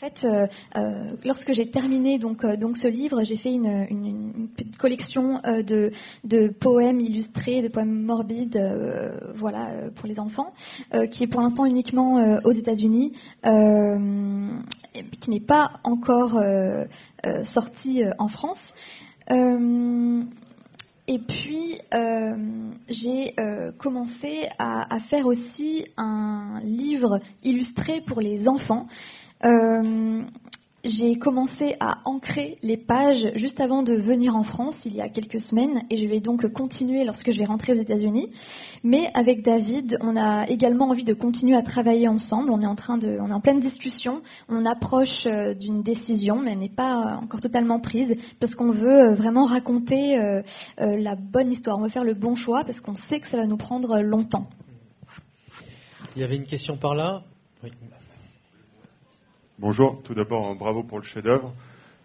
[0.00, 0.46] fait, euh,
[0.76, 5.92] euh, lorsque j'ai terminé donc, euh, donc ce livre, j'ai fait une, petite collection de,
[6.24, 8.60] de poèmes illustrés, de poèmes morbides,
[9.36, 10.52] voilà, pour les enfants,
[11.10, 16.40] qui est pour l'instant uniquement aux États-Unis, qui n'est pas encore
[17.44, 18.74] sorti en France.
[21.06, 21.78] Et puis,
[22.88, 23.34] j'ai
[23.78, 28.86] commencé à faire aussi un livre illustré pour les enfants.
[29.44, 30.22] Euh,
[30.82, 35.10] j'ai commencé à ancrer les pages juste avant de venir en France, il y a
[35.10, 38.30] quelques semaines, et je vais donc continuer lorsque je vais rentrer aux États-Unis.
[38.82, 42.50] Mais avec David, on a également envie de continuer à travailler ensemble.
[42.50, 44.22] On est en train de, on est en pleine discussion.
[44.48, 49.10] On approche euh, d'une décision, mais elle n'est pas encore totalement prise, parce qu'on veut
[49.10, 50.18] euh, vraiment raconter
[50.78, 51.78] la bonne histoire.
[51.78, 54.48] On veut faire le bon choix, parce qu'on sait que ça va nous prendre longtemps.
[56.16, 57.22] Il y avait une question par là?
[57.62, 57.70] Oui.
[59.60, 61.52] Bonjour, tout d'abord bravo pour le chef-d'œuvre.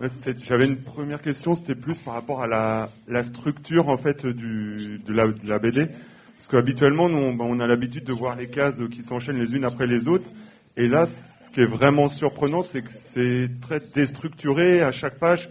[0.01, 5.13] C'était- J'avais une première question, c'était plus par rapport à la, structure en fait de,
[5.13, 9.55] la, BD, parce qu'habituellement nous, on, a l'habitude de voir les cases qui s'enchaînent les
[9.55, 10.27] unes après les autres,
[10.75, 14.81] et là, ce qui est vraiment surprenant, c'est que c'est très déstructuré.
[14.81, 15.47] À chaque page,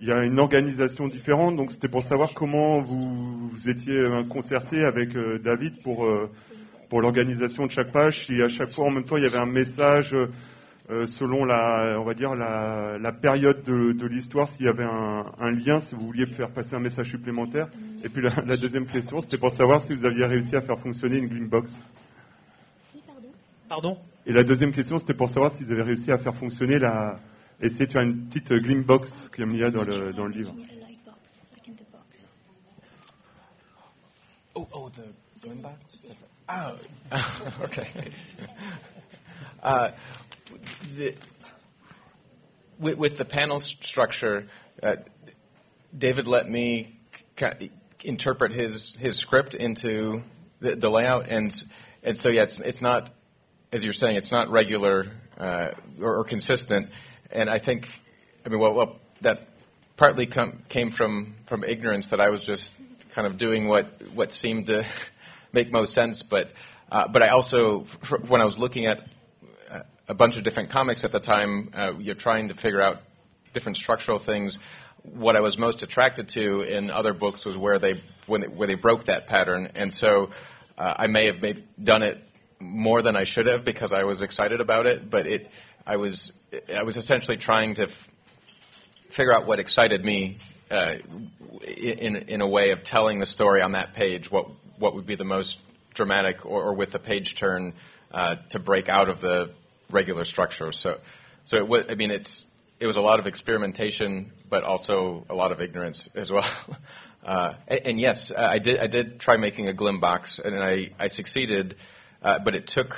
[0.00, 1.56] il y a une organisation différente.
[1.56, 6.30] Donc c'était pour savoir comment vous, étiez euh, concerté avec euh, David pour euh,
[6.92, 8.16] l'organisation de chaque page.
[8.26, 10.14] Si à chaque fois en même temps il y avait un message.
[10.14, 10.28] euh,
[10.90, 14.84] euh, selon la, on va dire la, la période de, de l'histoire, s'il y avait
[14.84, 17.68] un, un lien, si vous vouliez faire passer un message supplémentaire.
[18.02, 20.78] Et puis la, la deuxième question, c'était pour savoir si vous aviez réussi à faire
[20.78, 21.70] fonctionner une Gleambox.
[23.68, 26.78] Pardon Et la deuxième question, c'était pour savoir si vous avez réussi à faire fonctionner
[26.78, 27.18] la.
[27.60, 30.32] Essayer de faire une petite euh, Gleambox comme il y a dans le, dans le
[30.32, 30.54] livre.
[34.54, 35.02] Oh, oh, the?
[36.48, 36.72] Oh,
[37.64, 37.86] okay.
[39.60, 39.90] Uh,
[40.96, 41.10] the,
[42.80, 44.46] with, with the panel structure,
[44.82, 44.92] uh,
[45.96, 46.98] David let me
[48.04, 50.22] interpret his, his script into
[50.60, 51.52] the, the layout, and
[52.02, 53.10] and so yeah, it's it's not
[53.72, 55.04] as you're saying, it's not regular
[55.38, 55.68] uh,
[56.00, 56.88] or, or consistent,
[57.30, 57.84] and I think,
[58.44, 59.38] I mean, well, well that
[59.96, 62.62] partly come, came from from ignorance that I was just
[63.14, 64.82] kind of doing what what seemed to
[65.52, 66.46] make most sense, but
[66.90, 67.86] uh, but I also
[68.28, 68.98] when I was looking at
[70.08, 72.98] a bunch of different comics at the time, uh, you're trying to figure out
[73.54, 74.56] different structural things.
[75.02, 77.94] What I was most attracted to in other books was where they
[78.26, 80.28] when they, where they broke that pattern, and so
[80.76, 82.18] uh, I may have made, done it
[82.60, 85.10] more than I should have because I was excited about it.
[85.10, 85.48] But it
[85.86, 86.32] I was
[86.74, 87.88] I was essentially trying to f-
[89.16, 90.38] figure out what excited me
[90.70, 90.94] uh,
[91.62, 94.26] in in a way of telling the story on that page.
[94.30, 94.46] What
[94.78, 95.56] what would be the most
[95.94, 97.72] dramatic or, or with the page turn
[98.10, 99.52] uh, to break out of the
[99.90, 100.70] regular structure.
[100.72, 100.96] So
[101.46, 102.42] so it was, I mean it's
[102.80, 106.78] it was a lot of experimentation, but also a lot of ignorance as well.
[107.24, 108.78] Uh, and, and yes, I did.
[108.78, 111.74] I did try making a glim box, and I, I succeeded,
[112.22, 112.94] uh, but it took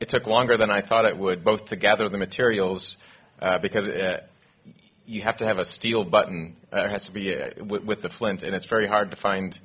[0.00, 2.96] it took longer than I thought it would, both to gather the materials
[3.40, 4.18] uh, because uh,
[5.06, 6.56] you have to have a steel button.
[6.72, 9.58] Uh, it has to be uh, with, the flint, and it's very hard to find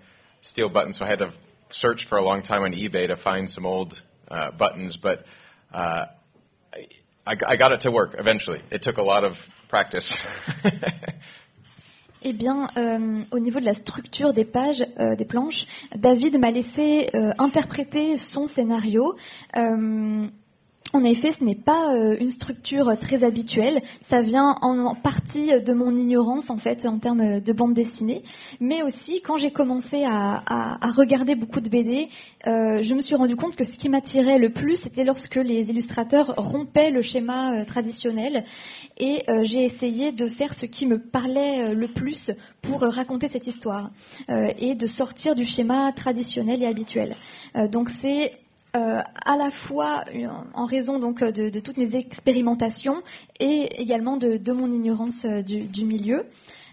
[0.51, 0.97] steel buttons.
[0.99, 1.33] So I had to
[1.71, 3.93] search for a long time on eBay to find some old
[4.29, 5.25] uh, buttons, but
[7.25, 8.61] I, I got it to work eventually.
[8.71, 9.33] It took a lot of
[9.69, 10.09] practice.
[12.23, 15.65] Eh bien, euh, au niveau de la structure des pages, euh, des planches,
[15.95, 19.15] David m'a laissé euh, interpréter son scénario.
[20.93, 23.81] Euh, en effet, ce n'est pas euh, une structure très habituelle.
[24.09, 28.23] Ça vient en, partie de mon ignorance en fait en termes de bande dessinée,
[28.59, 32.09] mais aussi quand j'ai commencé à, regarder beaucoup de BD,
[32.47, 35.69] euh, je me suis rendu compte que ce qui m'attirait le plus, c'était lorsque les
[35.69, 38.43] illustrateurs rompaient le schéma euh, traditionnel,
[38.97, 42.31] et euh, j'ai essayé de faire ce qui me parlait euh, le plus
[42.61, 43.89] pour euh, raconter cette histoire
[44.29, 47.15] euh, et de sortir du schéma traditionnel et habituel.
[47.55, 48.33] Euh, donc c'est
[48.73, 53.01] euh, à la fois euh, en raison donc euh, de, toutes mes expérimentations
[53.37, 56.25] et également de, mon ignorance du, milieu.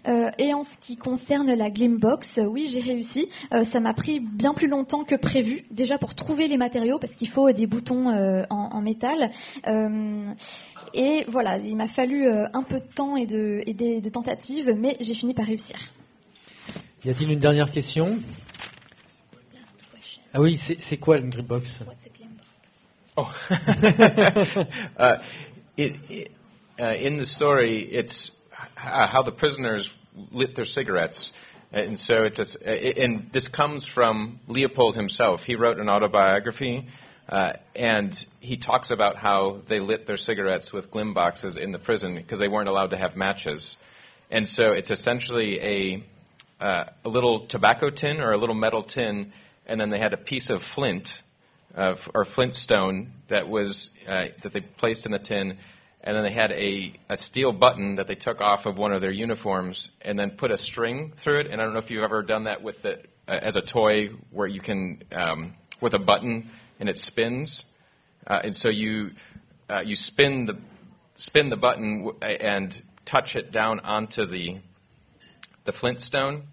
[0.05, 3.27] Et en ce qui concerne la Glimbox, euh, oui, j'ai réussi.
[3.71, 7.27] Ça m'a pris bien plus longtemps que prévu, déjà pour trouver les matériaux, parce qu'il
[7.29, 8.07] faut des boutons
[8.49, 9.29] en, métal.
[10.93, 15.33] Et voilà, il m'a fallu un peu de temps et de tentatives, mais j'ai fini
[15.33, 15.75] par réussir.
[17.03, 18.19] Y a-t-il une dernière question?
[20.33, 21.67] Ah oui, c'est c'est quoi une Gripbox
[23.17, 23.23] Oh.
[23.49, 25.17] uh,
[25.75, 26.31] it, it,
[26.79, 28.31] uh, in the story, it's
[28.75, 29.89] how the prisoners
[30.31, 31.31] lit their cigarettes.
[31.71, 35.41] And so it's a, and this comes from Leopold himself.
[35.45, 36.87] He wrote an autobiography,
[37.27, 41.79] uh, and he talks about how they lit their cigarettes with glim boxes in the
[41.79, 43.75] prison because they weren't allowed to have matches.
[44.31, 49.31] And so it's essentially a uh, a little tobacco tin or a little metal tin,
[49.69, 51.07] and then they had a piece of flint
[51.77, 55.57] uh, or flint stone that was uh, that they placed in the tin,
[56.01, 59.01] and then they had a, a steel button that they took off of one of
[59.01, 61.47] their uniforms and then put a string through it.
[61.47, 62.93] And I don't know if you've ever done that with the,
[63.27, 66.49] uh, as a toy where you can um, with a button
[66.79, 67.63] and it spins.
[68.25, 69.11] Uh, and so you
[69.69, 70.59] uh, you spin the
[71.17, 72.73] spin the button and
[73.09, 74.59] touch it down onto the
[75.65, 76.43] the flintstone.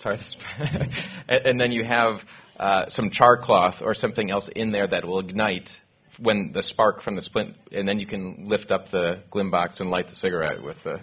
[0.00, 0.18] Sorry,
[1.28, 2.16] and, then you have
[2.58, 5.68] uh, some char cloth or something else in there that will ignite
[6.18, 9.80] when the spark from the splint, and then you can lift up the glim box
[9.80, 11.00] and light the cigarette with the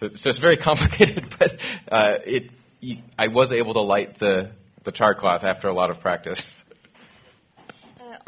[0.00, 1.50] so it's very complicated, but
[1.92, 2.50] uh, it.
[3.18, 4.52] I was able to light the
[4.84, 6.40] the char cloth after a lot of practice.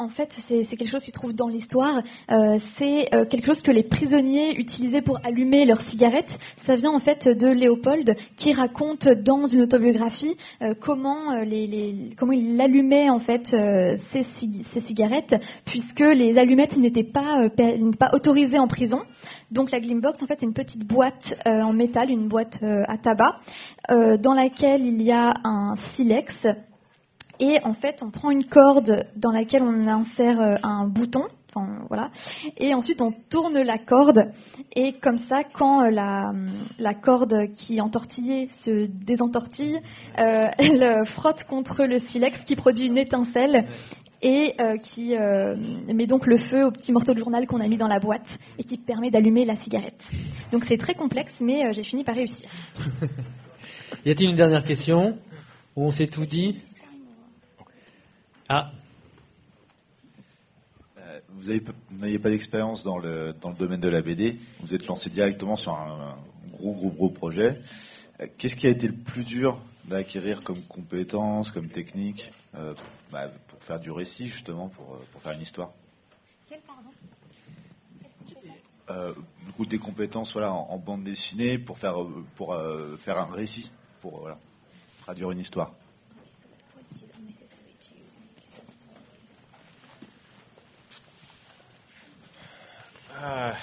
[0.01, 2.03] en fait, c'est quelque chose qui se trouve dans l'histoire.
[2.31, 6.31] Euh, c'est euh, quelque chose que les prisonniers utilisaient pour allumer leurs cigarettes.
[6.67, 12.33] Ça vient en fait de Léopold qui raconte dans une autobiographie euh, comment, les, comment
[12.33, 13.45] il allumait en fait
[14.13, 15.35] ses, cig- ses cigarettes,
[15.67, 17.49] puisque les allumettes n'étaient pas,
[17.99, 19.01] pas autorisées en prison.
[19.51, 23.41] Donc la Glimbox, en fait, c'est une petite boîte en métal, une boîte à tabac,
[23.89, 26.35] dans laquelle il y a un silex
[27.41, 31.25] et en fait, on prend une corde dans laquelle on insère euh, un bouton.
[31.49, 32.11] Enfin, voilà.
[32.59, 34.31] Et ensuite, on tourne la corde.
[34.77, 36.33] Et comme ça, quand euh, la,
[36.79, 39.81] la corde qui est entortillée se désentortille,
[40.19, 43.65] euh, elle frotte contre le silex qui produit une étincelle
[44.23, 45.15] et qui
[45.95, 48.27] met donc le feu au petit morceau de journal qu'on a mis dans la boîte
[48.59, 49.99] et qui permet d'allumer la cigarette.
[50.53, 52.51] Donc c'est très complexe, mais j'ai fini par réussir.
[54.05, 55.17] Y a-t-il une dernière question?
[55.75, 56.57] On s'est tout dit?
[58.53, 58.73] Ah,
[60.99, 64.39] Euh, Vous avez- vous n'aviez pas d'expérience dans le, dans le domaine de la BD.
[64.61, 67.61] Vous êtes lancé directement sur un, un gros, gros, gros projet.
[68.21, 72.75] Euh, Qu'est-ce qui a été le plus dur d'acquérir comme compétences, comme technique, euh,
[73.13, 75.71] bah, pour faire du récit, justement, pour, euh, pour faire une histoire?
[78.91, 79.15] Euh,
[79.47, 83.17] Du coup, des compétences voilà, en, en bande dessinée pour faire, euh, pour, euh, faire
[83.17, 83.71] un récit,
[84.01, 84.39] pour voilà,
[85.03, 85.73] traduire une histoire.
[93.21, 93.55] Uh,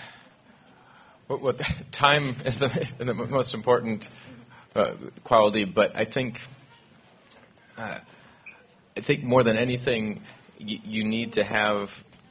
[1.26, 1.56] what, what
[2.00, 2.70] time is the,
[3.06, 4.06] the most important
[4.76, 4.94] uh,
[5.24, 6.36] quality, but I think
[7.76, 7.98] uh,
[8.96, 10.22] I think more than anything,
[10.60, 11.88] you, you need to have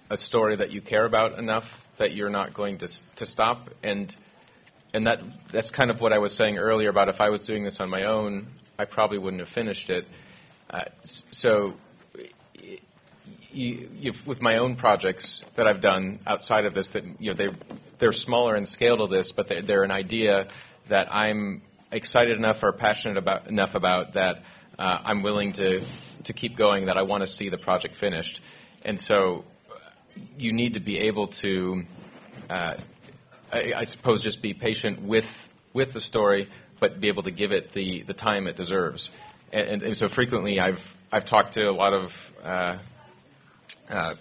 [0.08, 1.64] a story that you care about enough
[1.98, 4.14] that you're not going to to stop and
[4.94, 5.18] and that
[5.52, 7.90] that's kind of what I was saying earlier about if I was doing this on
[7.90, 8.46] my own,
[8.78, 10.04] I probably wouldn't have finished it.
[10.70, 10.80] Uh,
[11.32, 11.74] so
[13.50, 17.48] you, with my own projects that I've done outside of this, that you know they
[17.98, 20.46] they're smaller in scale to this, but they're, they're an idea
[20.90, 21.62] that I'm
[21.92, 24.36] excited enough or passionate about enough about that
[24.78, 25.86] uh, I'm willing to
[26.24, 26.86] to keep going.
[26.86, 28.40] That I want to see the project finished,
[28.84, 29.44] and so
[30.38, 31.82] you need to be able to,
[32.48, 32.74] uh,
[33.52, 35.24] I, I suppose, just be patient with
[35.74, 36.48] with the story,
[36.80, 39.08] but be able to give it the the time it deserves.
[39.52, 40.78] And, and, and so frequently, I've
[41.12, 42.10] I've talked to a lot of
[42.44, 42.78] uh,
[43.90, 44.14] uh,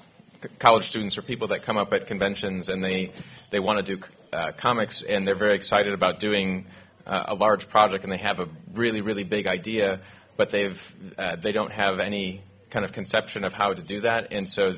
[0.61, 3.11] college students or people that come up at conventions and they
[3.51, 4.01] they want to do
[4.33, 6.65] uh, comics and they're very excited about doing
[7.05, 10.01] uh, a large project and they have a really really big idea
[10.37, 10.77] but they've
[11.17, 14.31] uh, they don't have any kind of conception of how to do that.
[14.33, 14.73] And so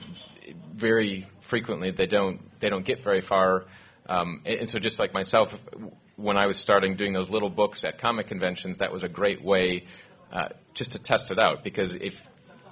[0.75, 3.65] very frequently they don't they don't get very far
[4.07, 5.49] um, and, and so just like myself
[6.15, 9.43] when I was starting doing those little books at comic conventions that was a great
[9.43, 9.83] way
[10.31, 12.13] uh, just to test it out because if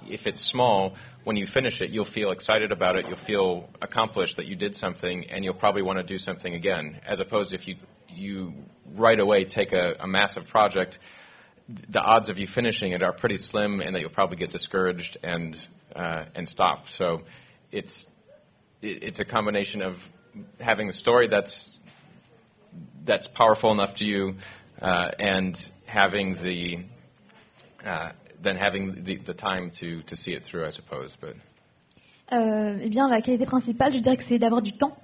[0.04, 0.94] if it's small,
[1.24, 3.06] when you finish it, you'll feel excited about it.
[3.08, 7.00] You'll feel accomplished that you did something, and you'll probably want to do something again.
[7.06, 7.76] As opposed if you
[8.08, 8.52] you
[8.94, 10.96] right away take a, a massive project,
[11.90, 15.18] the odds of you finishing it are pretty slim, and that you'll probably get discouraged
[15.22, 15.56] and
[15.94, 16.84] uh, and stop.
[16.98, 17.22] So
[17.72, 18.06] it's
[18.82, 19.94] it, it's a combination of
[20.60, 21.70] having a story that's
[23.06, 24.34] that's powerful enough to you,
[24.80, 28.12] uh, and having the uh,
[28.42, 31.10] then having the, the time to, to see it through, I suppose.
[31.20, 31.36] But
[32.32, 34.96] Euh, eh bien, la qualité principale, je dirais que c'est d'avoir du temps.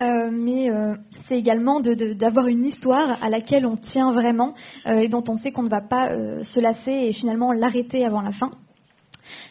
[0.00, 0.94] Euh, mais euh,
[1.28, 4.54] c'est également d'avoir une histoire à laquelle on tient vraiment
[4.86, 6.10] et dont on sait qu'on ne va pas
[6.42, 8.50] se lasser et finalement l'arrêter avant la fin.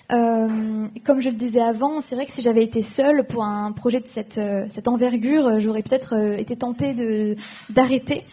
[0.09, 3.99] Comme je le disais avant, c'est vrai que si j'avais été seule pour un projet
[3.99, 7.35] de cette, envergure, j'aurais peut-être été tentée
[7.69, 8.23] d'arrêter.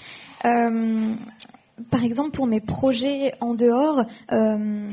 [1.91, 4.89] Par exemple, pour mes projets en dehors, euh,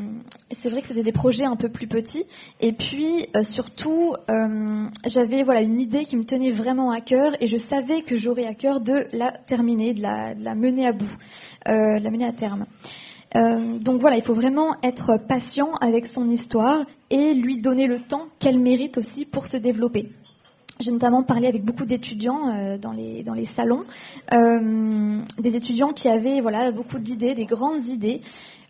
[0.62, 2.24] c'est vrai que c'était des projets un peu plus petits.
[2.60, 7.34] Et puis, euh, surtout, euh, j'avais voilà une idée qui me tenait vraiment à cœur
[7.42, 10.88] et je savais que j'aurais à cœur de la terminer, de la, de la mener
[10.88, 11.16] à bout,
[11.66, 12.66] de la mener à terme.
[13.34, 18.28] Donc voilà, il faut vraiment être patient avec son histoire et lui donner le temps
[18.40, 20.10] qu'elle mérite aussi pour se développer.
[20.80, 23.84] J'ai notamment parlé avec beaucoup d'étudiants euh, dans, les, dans les salons,
[24.34, 28.22] euh, des étudiants qui avaient voilà, beaucoup d'idées, des grandes idées,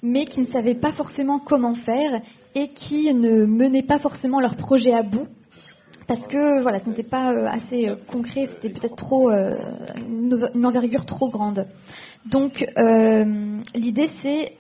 [0.02, 2.22] mais qui ne savaient pas forcément comment faire
[2.56, 5.28] et qui ne menaient pas forcément leur projet à bout
[6.08, 11.30] parce que voilà, ce n'était pas euh, assez concret, c'était peut-être trop une envergure trop
[11.30, 11.66] grande.
[12.26, 12.66] Donc
[13.76, 14.54] l'idée c'est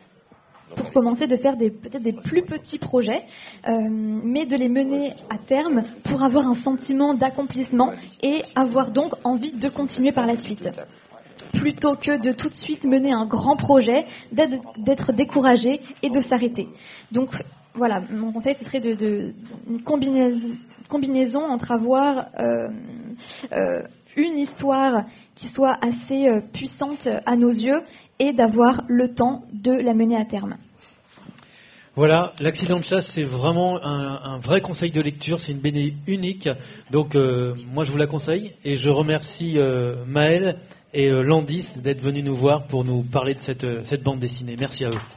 [0.76, 3.24] pour commencer, de faire peut-être des plus petits projets,
[3.68, 9.14] euh, mais de les mener à terme pour avoir un sentiment d'accomplissement et avoir donc
[9.24, 10.68] envie de continuer par la suite.
[11.54, 16.68] Plutôt que de tout de suite mener un grand projet, d'être découragé et de s'arrêter.
[17.12, 17.30] Donc
[17.74, 19.34] voilà, mon conseil ce serait de,
[19.70, 19.84] une
[20.90, 22.70] combinaison, entre avoir euh,
[23.54, 23.82] euh,
[24.18, 25.06] une histoire
[25.36, 27.82] qui soit assez euh, puissante à nos yeux
[28.20, 30.58] et d'avoir le temps de la mener à terme.
[31.96, 36.48] Voilà, l'accident de chasse, c'est vraiment un, vrai conseil de lecture, c'est une BD unique,
[36.92, 40.60] donc euh, moi je vous la conseille et je remercie euh, Maël
[40.94, 44.56] et Landis d'être venus nous voir pour nous parler de cette bande dessinée.
[44.60, 45.17] Merci à eux.